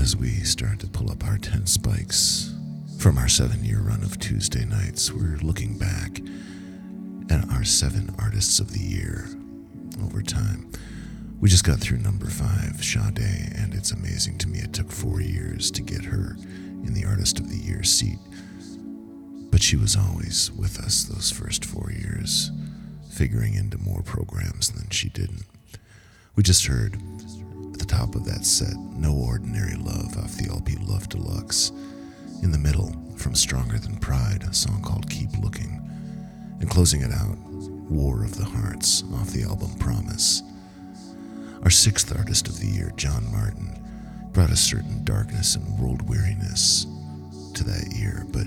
As 0.00 0.16
we 0.16 0.30
start 0.44 0.80
to 0.80 0.86
pull 0.86 1.10
up 1.10 1.22
our 1.26 1.36
tent 1.36 1.68
spikes 1.68 2.54
from 2.98 3.18
our 3.18 3.28
seven 3.28 3.62
year 3.62 3.80
run 3.80 4.02
of 4.02 4.18
Tuesday 4.18 4.64
nights, 4.64 5.12
we're 5.12 5.36
looking 5.42 5.76
back 5.76 6.20
at 7.30 7.46
our 7.50 7.64
seven 7.64 8.14
artists 8.18 8.60
of 8.60 8.72
the 8.72 8.80
year 8.80 9.28
over 10.02 10.22
time. 10.22 10.72
We 11.38 11.50
just 11.50 11.66
got 11.66 11.80
through 11.80 11.98
number 11.98 12.30
five, 12.30 12.82
Sade, 12.82 13.52
and 13.54 13.74
it's 13.74 13.92
amazing 13.92 14.38
to 14.38 14.48
me 14.48 14.60
it 14.60 14.72
took 14.72 14.90
four 14.90 15.20
years 15.20 15.70
to 15.72 15.82
get 15.82 16.06
her 16.06 16.34
in 16.38 16.94
the 16.94 17.04
Artist 17.04 17.38
of 17.38 17.50
the 17.50 17.58
Year 17.58 17.82
seat. 17.82 18.18
But 19.50 19.62
she 19.62 19.76
was 19.76 19.96
always 19.96 20.50
with 20.52 20.78
us 20.78 21.04
those 21.04 21.30
first 21.30 21.62
four 21.62 21.92
years, 21.92 22.50
figuring 23.10 23.52
into 23.52 23.76
more 23.76 24.02
programs 24.02 24.70
than 24.70 24.88
she 24.88 25.10
didn't. 25.10 25.44
We 26.36 26.42
just 26.42 26.66
heard 26.66 26.99
top 28.00 28.14
of 28.14 28.24
that 28.24 28.46
set, 28.46 28.74
No 28.96 29.12
Ordinary 29.12 29.74
Love 29.74 30.16
off 30.16 30.32
the 30.36 30.48
LP 30.48 30.74
Love 30.76 31.06
Deluxe. 31.10 31.70
In 32.42 32.50
the 32.50 32.56
middle, 32.56 32.96
from 33.14 33.34
Stronger 33.34 33.78
Than 33.78 33.98
Pride, 33.98 34.42
a 34.42 34.54
song 34.54 34.80
called 34.80 35.10
Keep 35.10 35.36
Looking. 35.42 35.86
And 36.60 36.70
closing 36.70 37.02
it 37.02 37.12
out, 37.12 37.36
War 37.90 38.24
of 38.24 38.38
the 38.38 38.44
Hearts 38.46 39.04
off 39.12 39.28
the 39.32 39.42
album 39.42 39.74
Promise. 39.78 40.42
Our 41.62 41.68
sixth 41.68 42.16
artist 42.16 42.48
of 42.48 42.58
the 42.58 42.68
year, 42.68 42.90
John 42.96 43.30
Martyn, 43.30 43.78
brought 44.32 44.50
a 44.50 44.56
certain 44.56 45.04
darkness 45.04 45.56
and 45.56 45.78
world 45.78 46.08
weariness 46.08 46.86
to 47.52 47.64
that 47.64 47.92
year, 47.94 48.24
but 48.30 48.46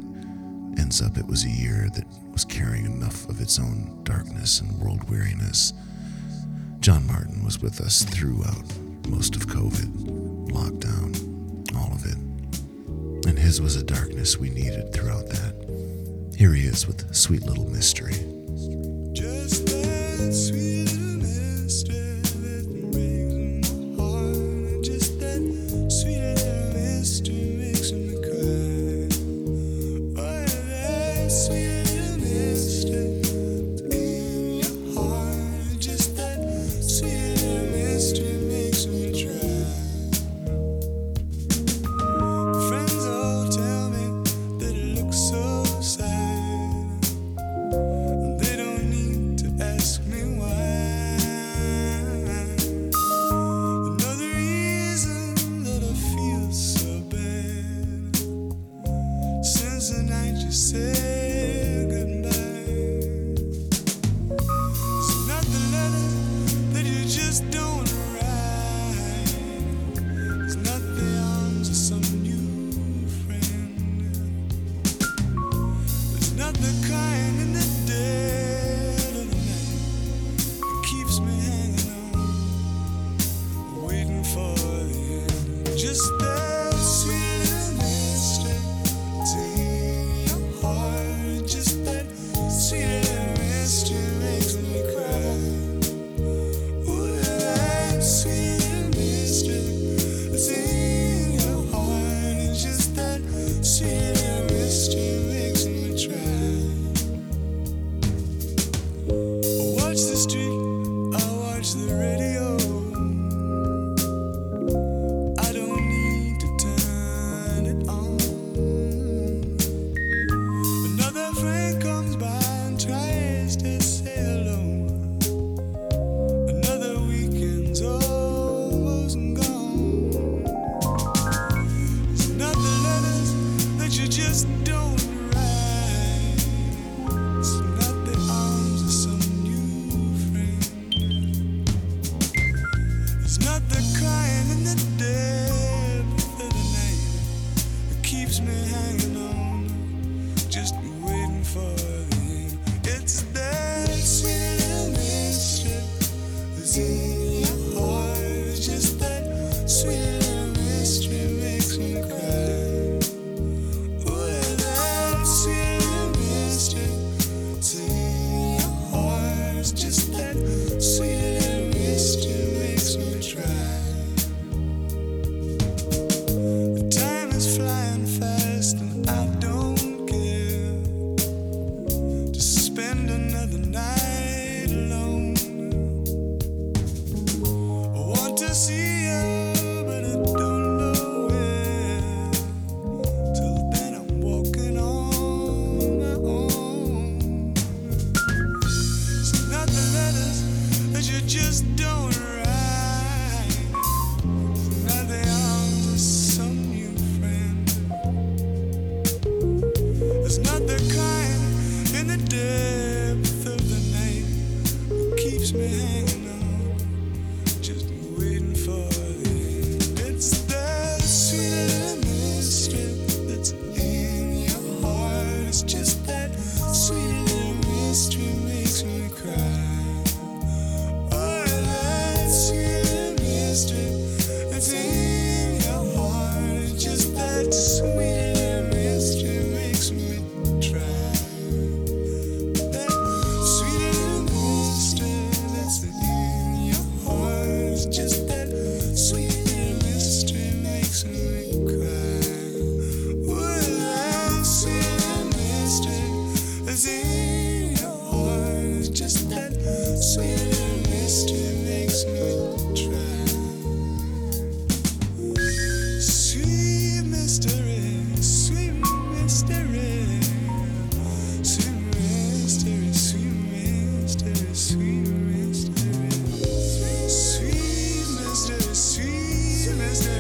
ends 0.82 1.00
up 1.00 1.16
it 1.16 1.28
was 1.28 1.46
a 1.46 1.50
year 1.50 1.90
that 1.94 2.08
was 2.32 2.44
carrying 2.44 2.86
enough 2.86 3.30
of 3.30 3.40
its 3.40 3.60
own 3.60 4.02
darkness 4.04 4.62
and 4.62 4.80
world 4.80 5.08
weariness. 5.12 5.74
John 6.80 7.06
Martyn 7.06 7.46
was 7.46 7.62
with 7.62 7.80
us 7.82 8.02
throughout 8.02 8.66
most 9.08 9.36
of 9.36 9.48
COVID, 9.48 10.50
lockdown, 10.50 11.76
all 11.76 11.94
of 11.94 12.06
it. 12.06 12.18
And 13.28 13.38
his 13.38 13.62
was 13.62 13.76
a 13.76 13.84
darkness 13.84 14.38
we 14.38 14.50
needed 14.50 14.94
throughout 14.94 15.28
that. 15.30 16.34
Here 16.38 16.54
he 16.54 16.66
is 16.66 16.88
with 16.88 17.14
Sweet 17.16 17.44
Little 17.44 17.70
Mystery. 17.70 18.14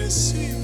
mercy. 0.03 0.62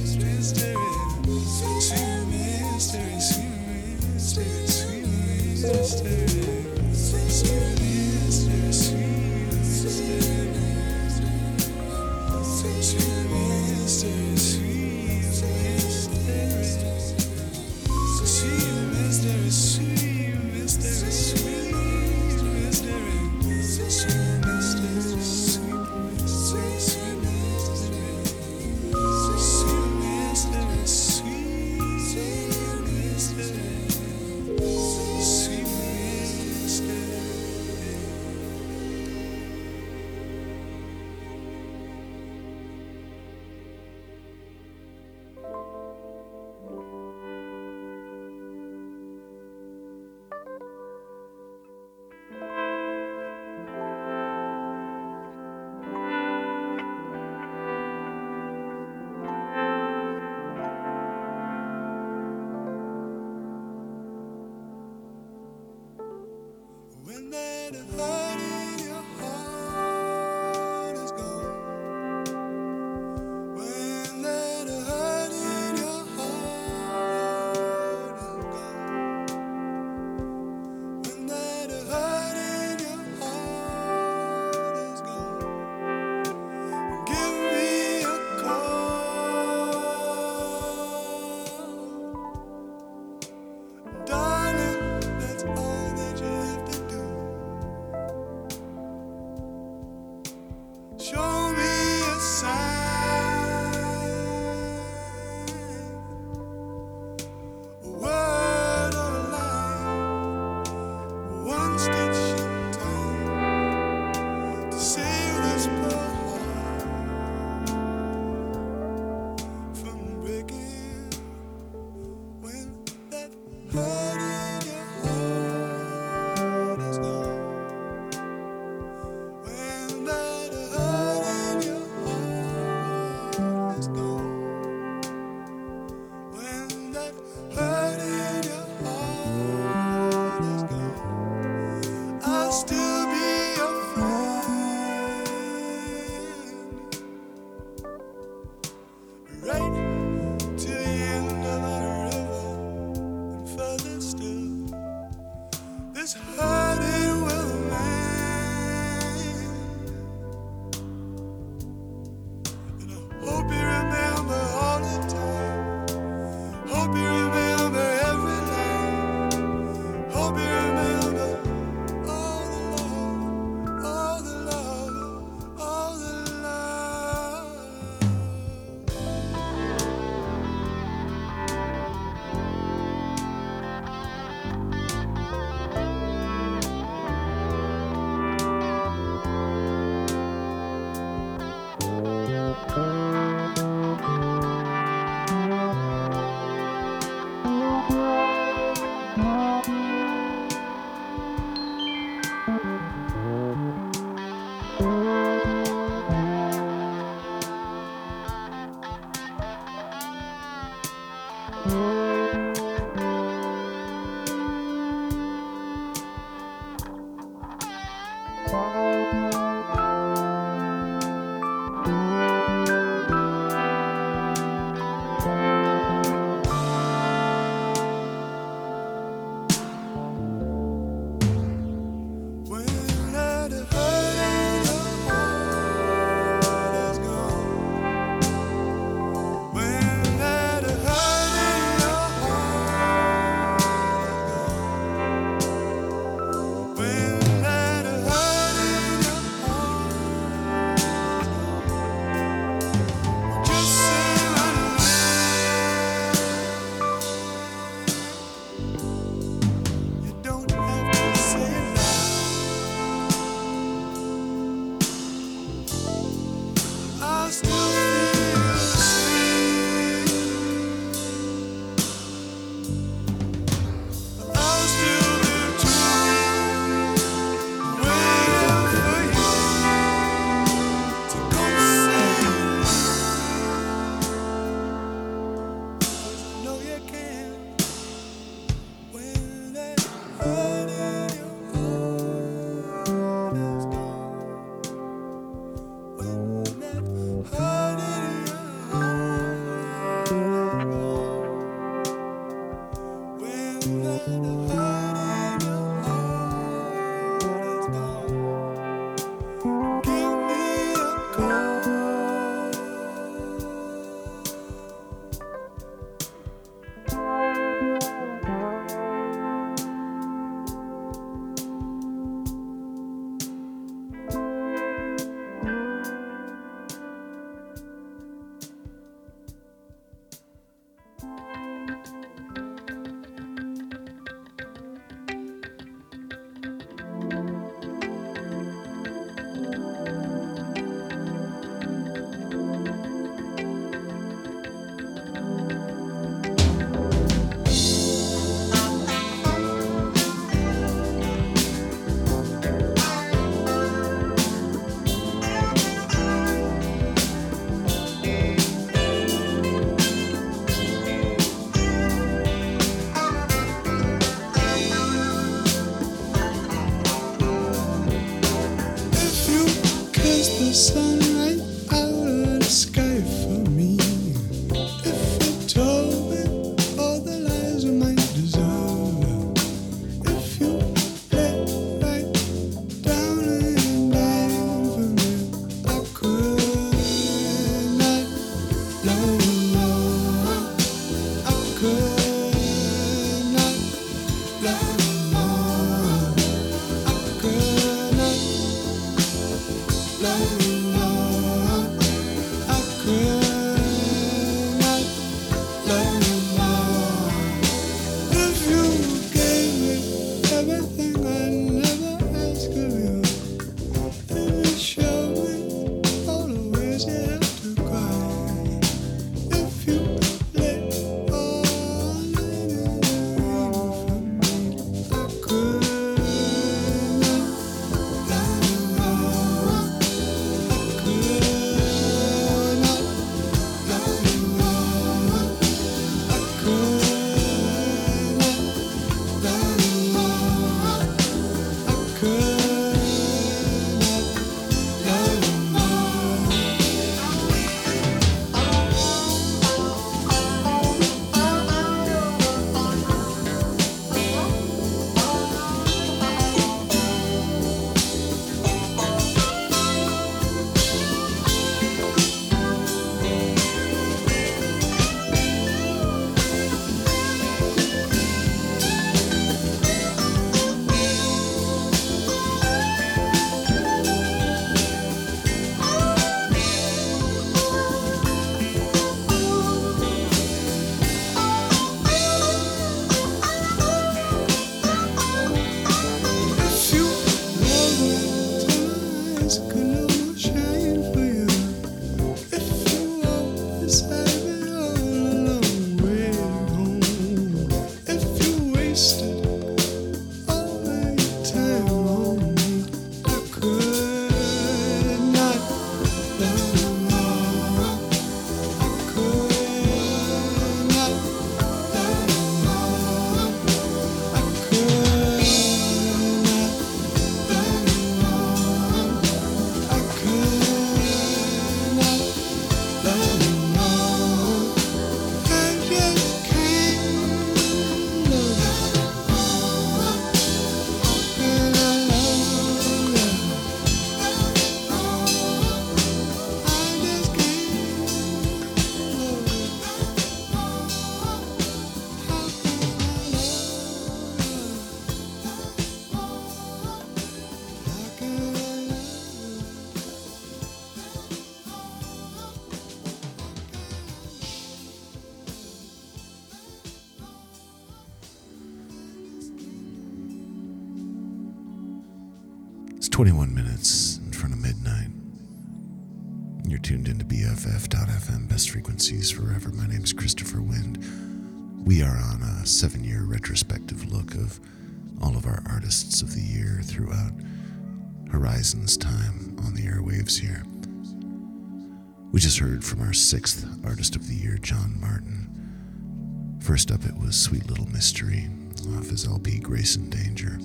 We 582.20 582.24
just 582.24 582.40
heard 582.40 582.66
from 582.66 582.82
our 582.82 582.92
sixth 582.92 583.48
artist 583.64 583.96
of 583.96 584.10
the 584.10 584.14
year, 584.14 584.38
John 584.42 584.78
Martyn. 584.78 586.38
First 586.42 586.70
up, 586.70 586.84
it 586.84 586.98
was 586.98 587.18
Sweet 587.18 587.48
Little 587.48 587.70
Mystery 587.70 588.28
off 588.76 588.90
his 588.90 589.08
LP 589.08 589.40
Grace 589.40 589.78
and 589.78 589.90
Danger. 589.90 590.38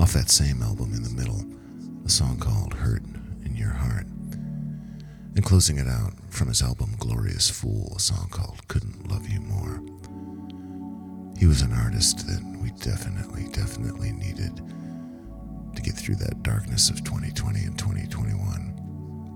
Off 0.00 0.14
that 0.14 0.30
same 0.30 0.62
album 0.62 0.94
in 0.94 1.02
the 1.02 1.10
middle, 1.10 1.44
a 2.06 2.08
song 2.08 2.38
called 2.38 2.72
Hurt 2.72 3.02
in 3.44 3.54
Your 3.54 3.72
Heart. 3.72 4.06
And 5.36 5.44
closing 5.44 5.76
it 5.76 5.86
out 5.86 6.14
from 6.30 6.48
his 6.48 6.62
album 6.62 6.94
Glorious 6.98 7.50
Fool, 7.50 7.92
a 7.94 8.00
song 8.00 8.28
called 8.30 8.66
Couldn't 8.68 9.10
Love 9.10 9.28
You 9.28 9.42
More. 9.42 9.82
He 11.38 11.44
was 11.44 11.60
an 11.60 11.74
artist 11.74 12.26
that 12.26 12.42
we 12.62 12.70
definitely, 12.80 13.48
definitely 13.52 14.12
needed 14.12 14.62
to 15.76 15.82
get 15.82 15.92
through 15.92 16.16
that 16.16 16.42
darkness 16.42 16.88
of 16.88 17.04
2020 17.04 17.64
and 17.64 17.78
2021. 17.78 18.13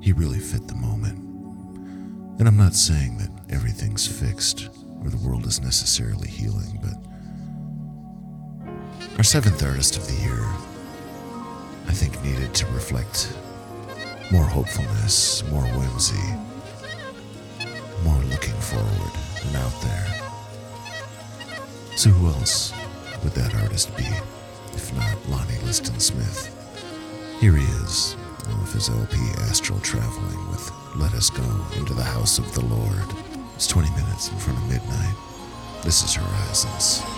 He 0.09 0.13
really 0.15 0.39
fit 0.39 0.67
the 0.67 0.75
moment. 0.75 1.19
And 2.39 2.49
I'm 2.49 2.57
not 2.57 2.75
saying 2.75 3.19
that 3.19 3.29
everything's 3.51 4.07
fixed 4.07 4.71
or 5.05 5.11
the 5.11 5.19
world 5.19 5.45
is 5.45 5.61
necessarily 5.61 6.29
healing, 6.29 6.81
but 6.81 6.95
our 9.19 9.23
seventh 9.23 9.63
artist 9.63 9.99
of 9.99 10.07
the 10.07 10.15
year, 10.15 10.47
I 11.89 11.93
think, 11.93 12.25
needed 12.25 12.55
to 12.55 12.65
reflect 12.69 13.37
more 14.33 14.45
hopefulness, 14.45 15.45
more 15.51 15.65
whimsy, 15.77 16.17
more 18.03 18.23
looking 18.31 18.59
forward 18.63 19.13
and 19.45 19.57
out 19.57 19.79
there. 19.83 20.07
So, 21.97 22.09
who 22.09 22.29
else 22.29 22.73
would 23.23 23.35
that 23.35 23.55
artist 23.57 23.95
be 23.95 24.07
if 24.73 24.91
not 24.97 25.29
Lonnie 25.29 25.59
Liston 25.67 26.01
Smith? 26.01 26.49
Here 27.43 27.53
he 27.53 27.67
is, 27.85 28.17
off 28.55 28.73
his 28.73 28.89
LP 28.89 29.17
Astral 29.49 29.79
Traveling 29.81 30.49
with 30.51 30.71
Let 30.97 31.15
Us 31.15 31.31
Go 31.31 31.45
into 31.77 31.95
the 31.95 32.03
House 32.03 32.39
of 32.39 32.53
the 32.55 32.65
Lord. 32.65 33.05
It's 33.55 33.67
20 33.67 33.91
minutes 33.91 34.31
in 34.31 34.39
front 34.39 34.59
of 34.59 34.69
midnight. 34.69 35.15
This 35.83 36.03
is 36.03 36.15
Horizons. 36.15 37.18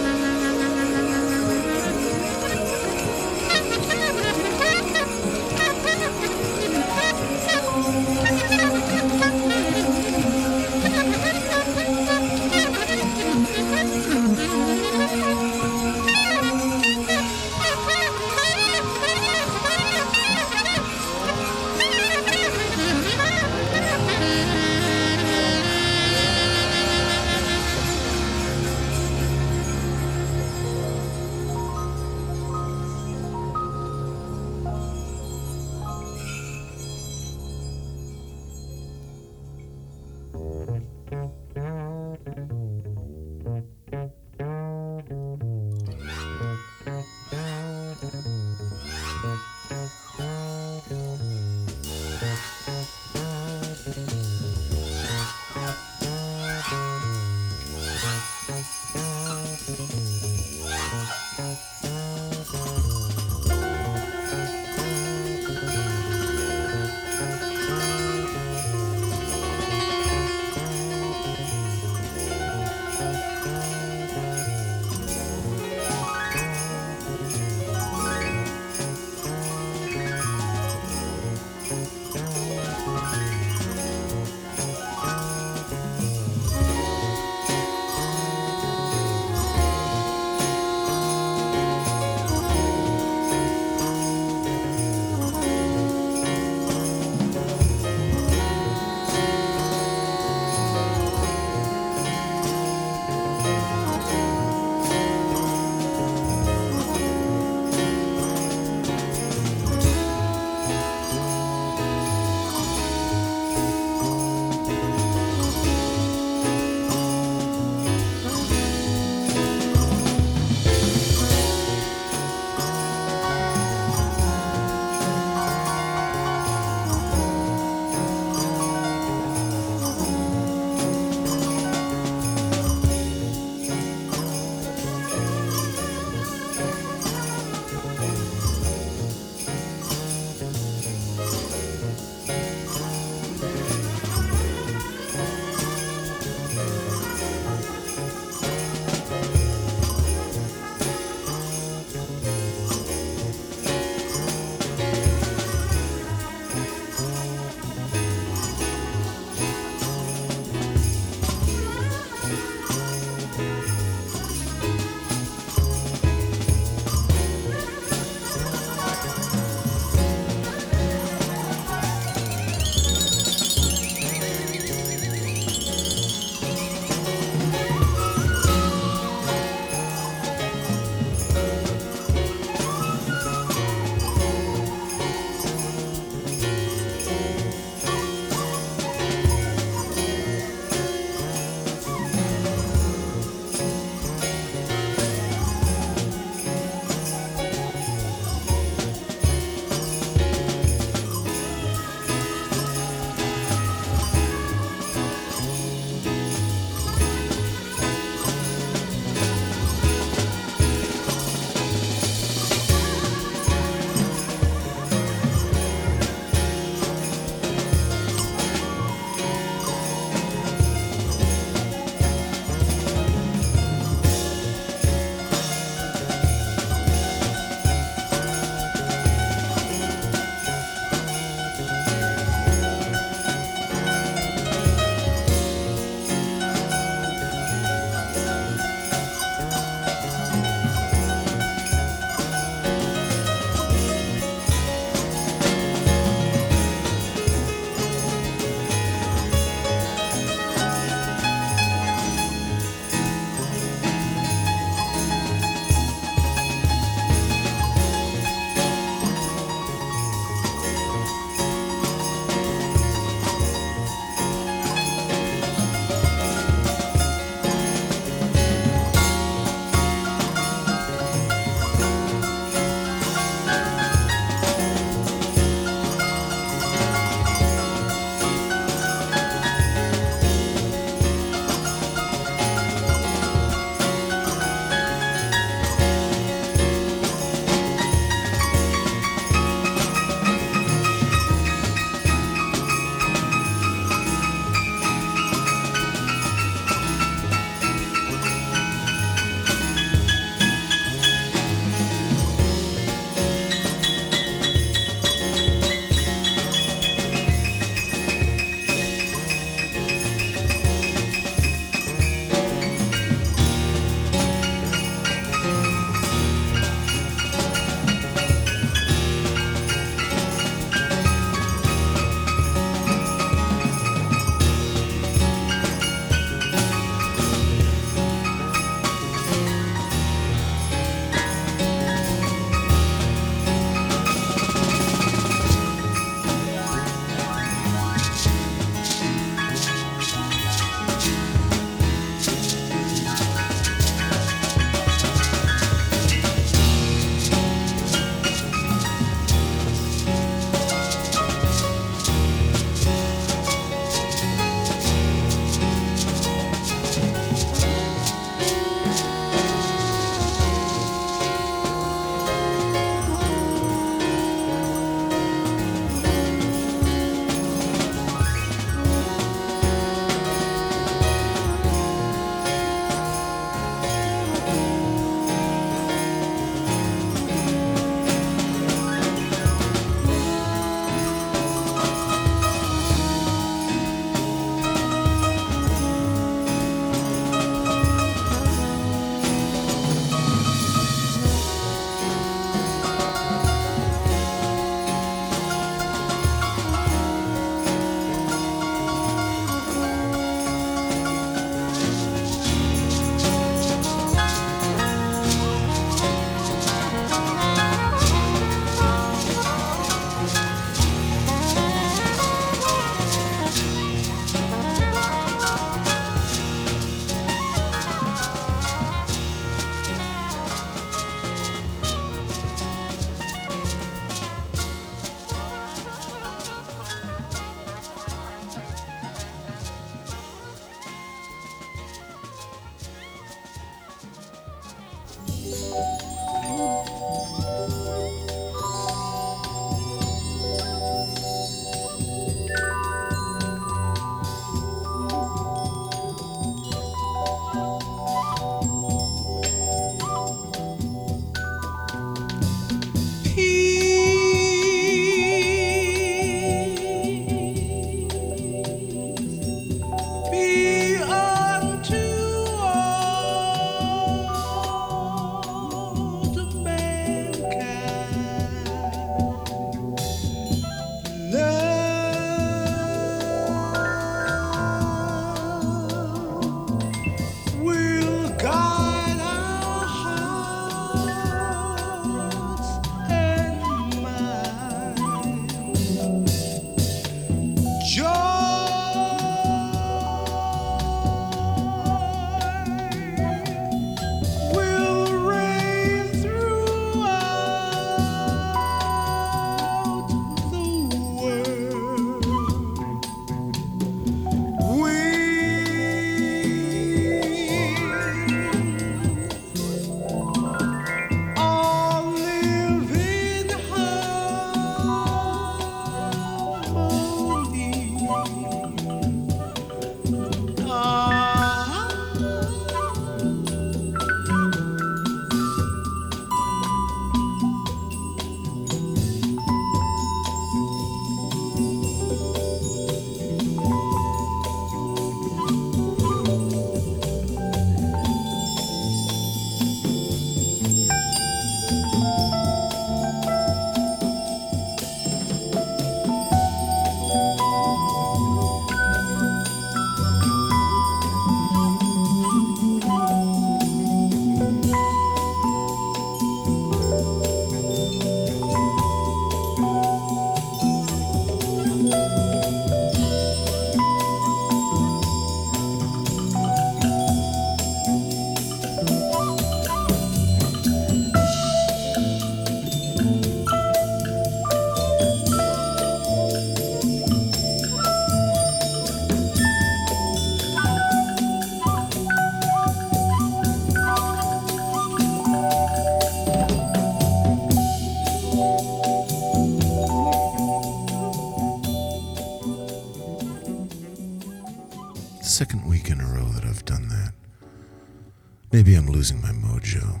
Losing 599.04 599.20
my 599.20 599.32
mojo. 599.46 600.00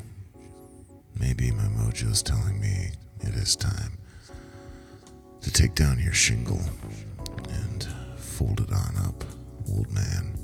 Maybe 1.20 1.50
my 1.50 1.64
mojo's 1.64 2.22
telling 2.22 2.58
me 2.58 2.92
it 3.20 3.34
is 3.34 3.54
time 3.54 3.98
to 5.42 5.52
take 5.52 5.74
down 5.74 5.98
your 5.98 6.14
shingle 6.14 6.62
and 7.50 7.86
fold 8.16 8.60
it 8.60 8.72
on 8.72 8.96
up, 9.04 9.22
old 9.68 9.92
man. 9.92 10.38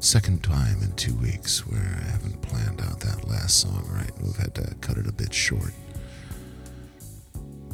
Second 0.00 0.42
time 0.42 0.82
in 0.82 0.90
two 0.92 1.14
weeks 1.16 1.66
where 1.66 2.00
I 2.02 2.10
haven't 2.12 2.40
planned 2.40 2.80
out 2.80 3.00
that 3.00 3.28
last 3.28 3.60
song 3.60 3.86
right. 3.92 4.12
We've 4.22 4.34
had 4.36 4.54
to 4.54 4.74
cut 4.80 4.96
it 4.96 5.06
a 5.06 5.12
bit 5.12 5.34
short. 5.34 5.74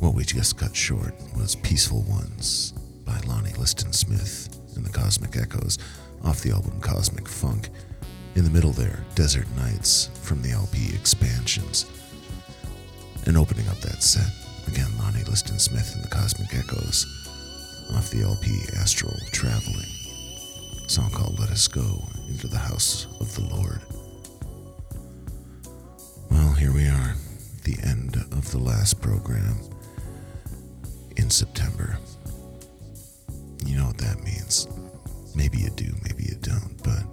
What 0.00 0.14
we 0.14 0.24
just 0.24 0.58
cut 0.58 0.74
short 0.74 1.14
was 1.36 1.54
Peaceful 1.54 2.02
Ones 2.08 2.72
by 3.04 3.20
Lonnie 3.20 3.52
Liston 3.52 3.92
Smith 3.92 4.48
and 4.74 4.84
the 4.84 4.90
Cosmic 4.90 5.36
Echoes 5.36 5.78
off 6.26 6.42
the 6.42 6.50
album 6.50 6.80
Cosmic 6.80 7.28
Funk. 7.28 7.68
In 8.34 8.44
the 8.44 8.50
middle 8.50 8.72
there, 8.72 9.04
Desert 9.14 9.46
Nights 9.56 10.10
from 10.22 10.42
the 10.42 10.50
LP 10.50 10.92
Expansions. 10.94 11.86
And 13.26 13.36
opening 13.36 13.68
up 13.68 13.78
that 13.78 14.02
set, 14.02 14.28
again, 14.66 14.90
Lonnie 14.98 15.22
Liston 15.24 15.58
Smith 15.58 15.94
and 15.94 16.04
the 16.04 16.08
Cosmic 16.08 16.52
Echoes 16.54 17.06
off 17.94 18.10
the 18.10 18.22
LP 18.22 18.58
Astral 18.78 19.14
Traveling. 19.30 19.86
Song 20.88 21.10
called 21.10 21.38
Let 21.38 21.50
Us 21.50 21.68
Go 21.68 22.02
into 22.28 22.48
the 22.48 22.58
House 22.58 23.06
of 23.20 23.32
the 23.36 23.42
Lord. 23.54 23.80
Well, 26.30 26.52
here 26.54 26.72
we 26.72 26.88
are, 26.88 27.14
the 27.64 27.78
end 27.84 28.16
of 28.32 28.50
the 28.50 28.58
last 28.58 29.00
program 29.00 29.60
in 31.16 31.30
September. 31.30 31.98
You 33.64 33.76
know 33.76 33.86
what 33.86 33.98
that 33.98 34.22
means. 34.22 34.68
Maybe 35.36 35.58
you 35.58 35.70
do, 35.70 35.94
maybe 36.02 36.24
you 36.24 36.36
don't, 36.40 36.82
but 36.82 37.04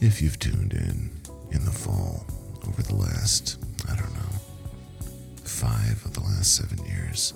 if 0.00 0.22
you've 0.22 0.38
tuned 0.38 0.72
in 0.72 1.10
in 1.50 1.64
the 1.64 1.70
fall 1.70 2.24
over 2.66 2.82
the 2.82 2.94
last, 2.94 3.58
I 3.90 3.96
don't 3.96 4.14
know, 4.14 5.06
five 5.44 6.02
of 6.04 6.14
the 6.14 6.20
last 6.20 6.56
seven 6.56 6.84
years, 6.86 7.34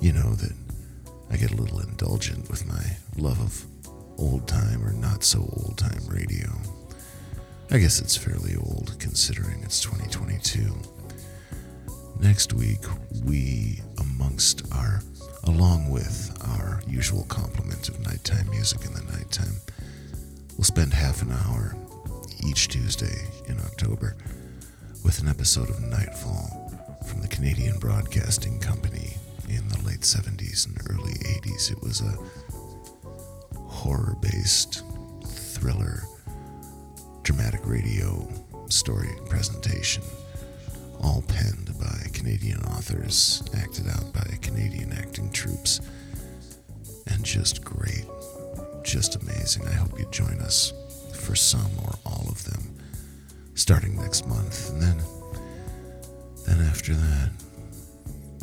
you 0.00 0.12
know 0.12 0.34
that 0.34 0.52
I 1.30 1.36
get 1.36 1.52
a 1.52 1.56
little 1.56 1.80
indulgent 1.80 2.48
with 2.50 2.66
my 2.66 2.96
love 3.16 3.40
of 3.40 3.64
old 4.18 4.46
time 4.46 4.84
or 4.84 4.92
not 4.92 5.24
so 5.24 5.40
old 5.40 5.76
time 5.76 6.00
radio. 6.08 6.48
I 7.70 7.78
guess 7.78 8.00
it's 8.00 8.16
fairly 8.16 8.54
old 8.56 8.94
considering 9.00 9.62
it's 9.62 9.80
2022. 9.80 10.74
Next 12.20 12.52
week, 12.52 12.84
we, 13.24 13.80
amongst 13.98 14.62
our, 14.72 15.00
along 15.44 15.90
with 15.90 16.36
our 16.42 16.63
usual 16.94 17.24
complement 17.24 17.88
of 17.88 17.98
nighttime 18.00 18.48
music 18.50 18.84
in 18.84 18.94
the 18.94 19.02
nighttime, 19.12 19.56
We'll 20.56 20.64
spend 20.64 20.94
half 20.94 21.20
an 21.20 21.32
hour 21.32 21.74
each 22.46 22.68
Tuesday 22.68 23.26
in 23.48 23.58
October 23.58 24.14
with 25.04 25.20
an 25.20 25.26
episode 25.26 25.68
of 25.68 25.82
Nightfall 25.82 26.72
from 27.08 27.20
the 27.20 27.26
Canadian 27.28 27.76
Broadcasting 27.80 28.60
Company 28.60 29.16
in 29.48 29.68
the 29.68 29.82
late 29.84 30.02
70s 30.02 30.66
and 30.66 30.78
early 30.90 31.14
80s. 31.14 31.72
It 31.72 31.82
was 31.82 32.02
a 32.02 32.16
horror 33.58 34.16
based 34.20 34.84
thriller, 35.26 36.04
dramatic 37.24 37.66
radio 37.66 38.28
story 38.68 39.10
presentation, 39.28 40.04
all 41.02 41.24
penned 41.26 41.76
by 41.80 42.08
Canadian 42.12 42.60
authors, 42.66 43.42
acted 43.56 43.88
out 43.88 44.12
by 44.12 44.38
Canadian 44.40 44.92
acting 44.92 45.32
troops, 45.32 45.80
and 47.06 47.24
just 47.24 47.64
great, 47.64 48.04
just 48.82 49.16
amazing. 49.16 49.66
I 49.66 49.72
hope 49.72 49.98
you 49.98 50.06
join 50.10 50.40
us 50.40 50.72
for 51.12 51.34
some 51.34 51.70
or 51.82 51.94
all 52.04 52.26
of 52.28 52.44
them 52.44 52.76
starting 53.54 53.96
next 53.96 54.26
month. 54.26 54.70
And 54.70 54.82
then, 54.82 55.02
then 56.46 56.66
after 56.66 56.94
that, 56.94 57.30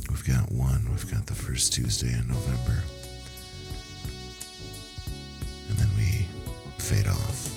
we've 0.10 0.26
got 0.26 0.52
one, 0.52 0.88
we've 0.90 1.12
got 1.12 1.26
the 1.26 1.36
first 1.36 1.74
Tuesday 1.74 2.12
in 2.14 2.28
November. 2.28 2.84
And 5.70 5.78
then 5.78 5.90
we 5.98 6.26
fade 6.78 7.08
off 7.08 7.50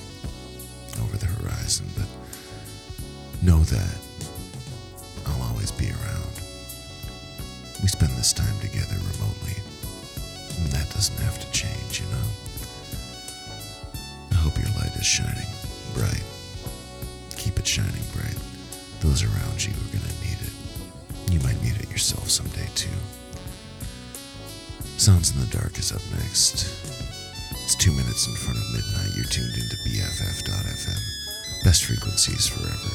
over 1.01 1.17
the 1.17 1.27
horizon. 1.27 1.87
But 1.97 2.07
know 3.43 3.61
that 3.61 4.04
Forever. 32.25 32.89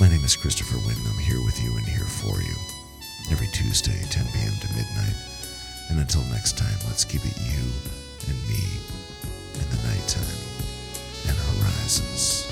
My 0.00 0.08
name 0.08 0.24
is 0.24 0.34
Christopher 0.34 0.78
Wyndham, 0.78 1.18
here 1.18 1.42
with 1.44 1.62
you 1.62 1.76
and 1.76 1.84
here 1.84 2.06
for 2.06 2.40
you. 2.40 2.54
Every 3.30 3.46
Tuesday, 3.48 4.00
10 4.08 4.24
p.m. 4.32 4.52
to 4.62 4.68
midnight. 4.68 5.16
And 5.90 6.00
until 6.00 6.22
next 6.32 6.56
time, 6.56 6.78
let's 6.86 7.04
keep 7.04 7.20
it 7.26 7.36
you 7.36 7.60
and 8.26 8.48
me 8.48 8.64
in 9.52 9.68
the 9.68 9.76
nighttime 9.84 10.40
and 11.28 11.36
horizons. 11.36 12.47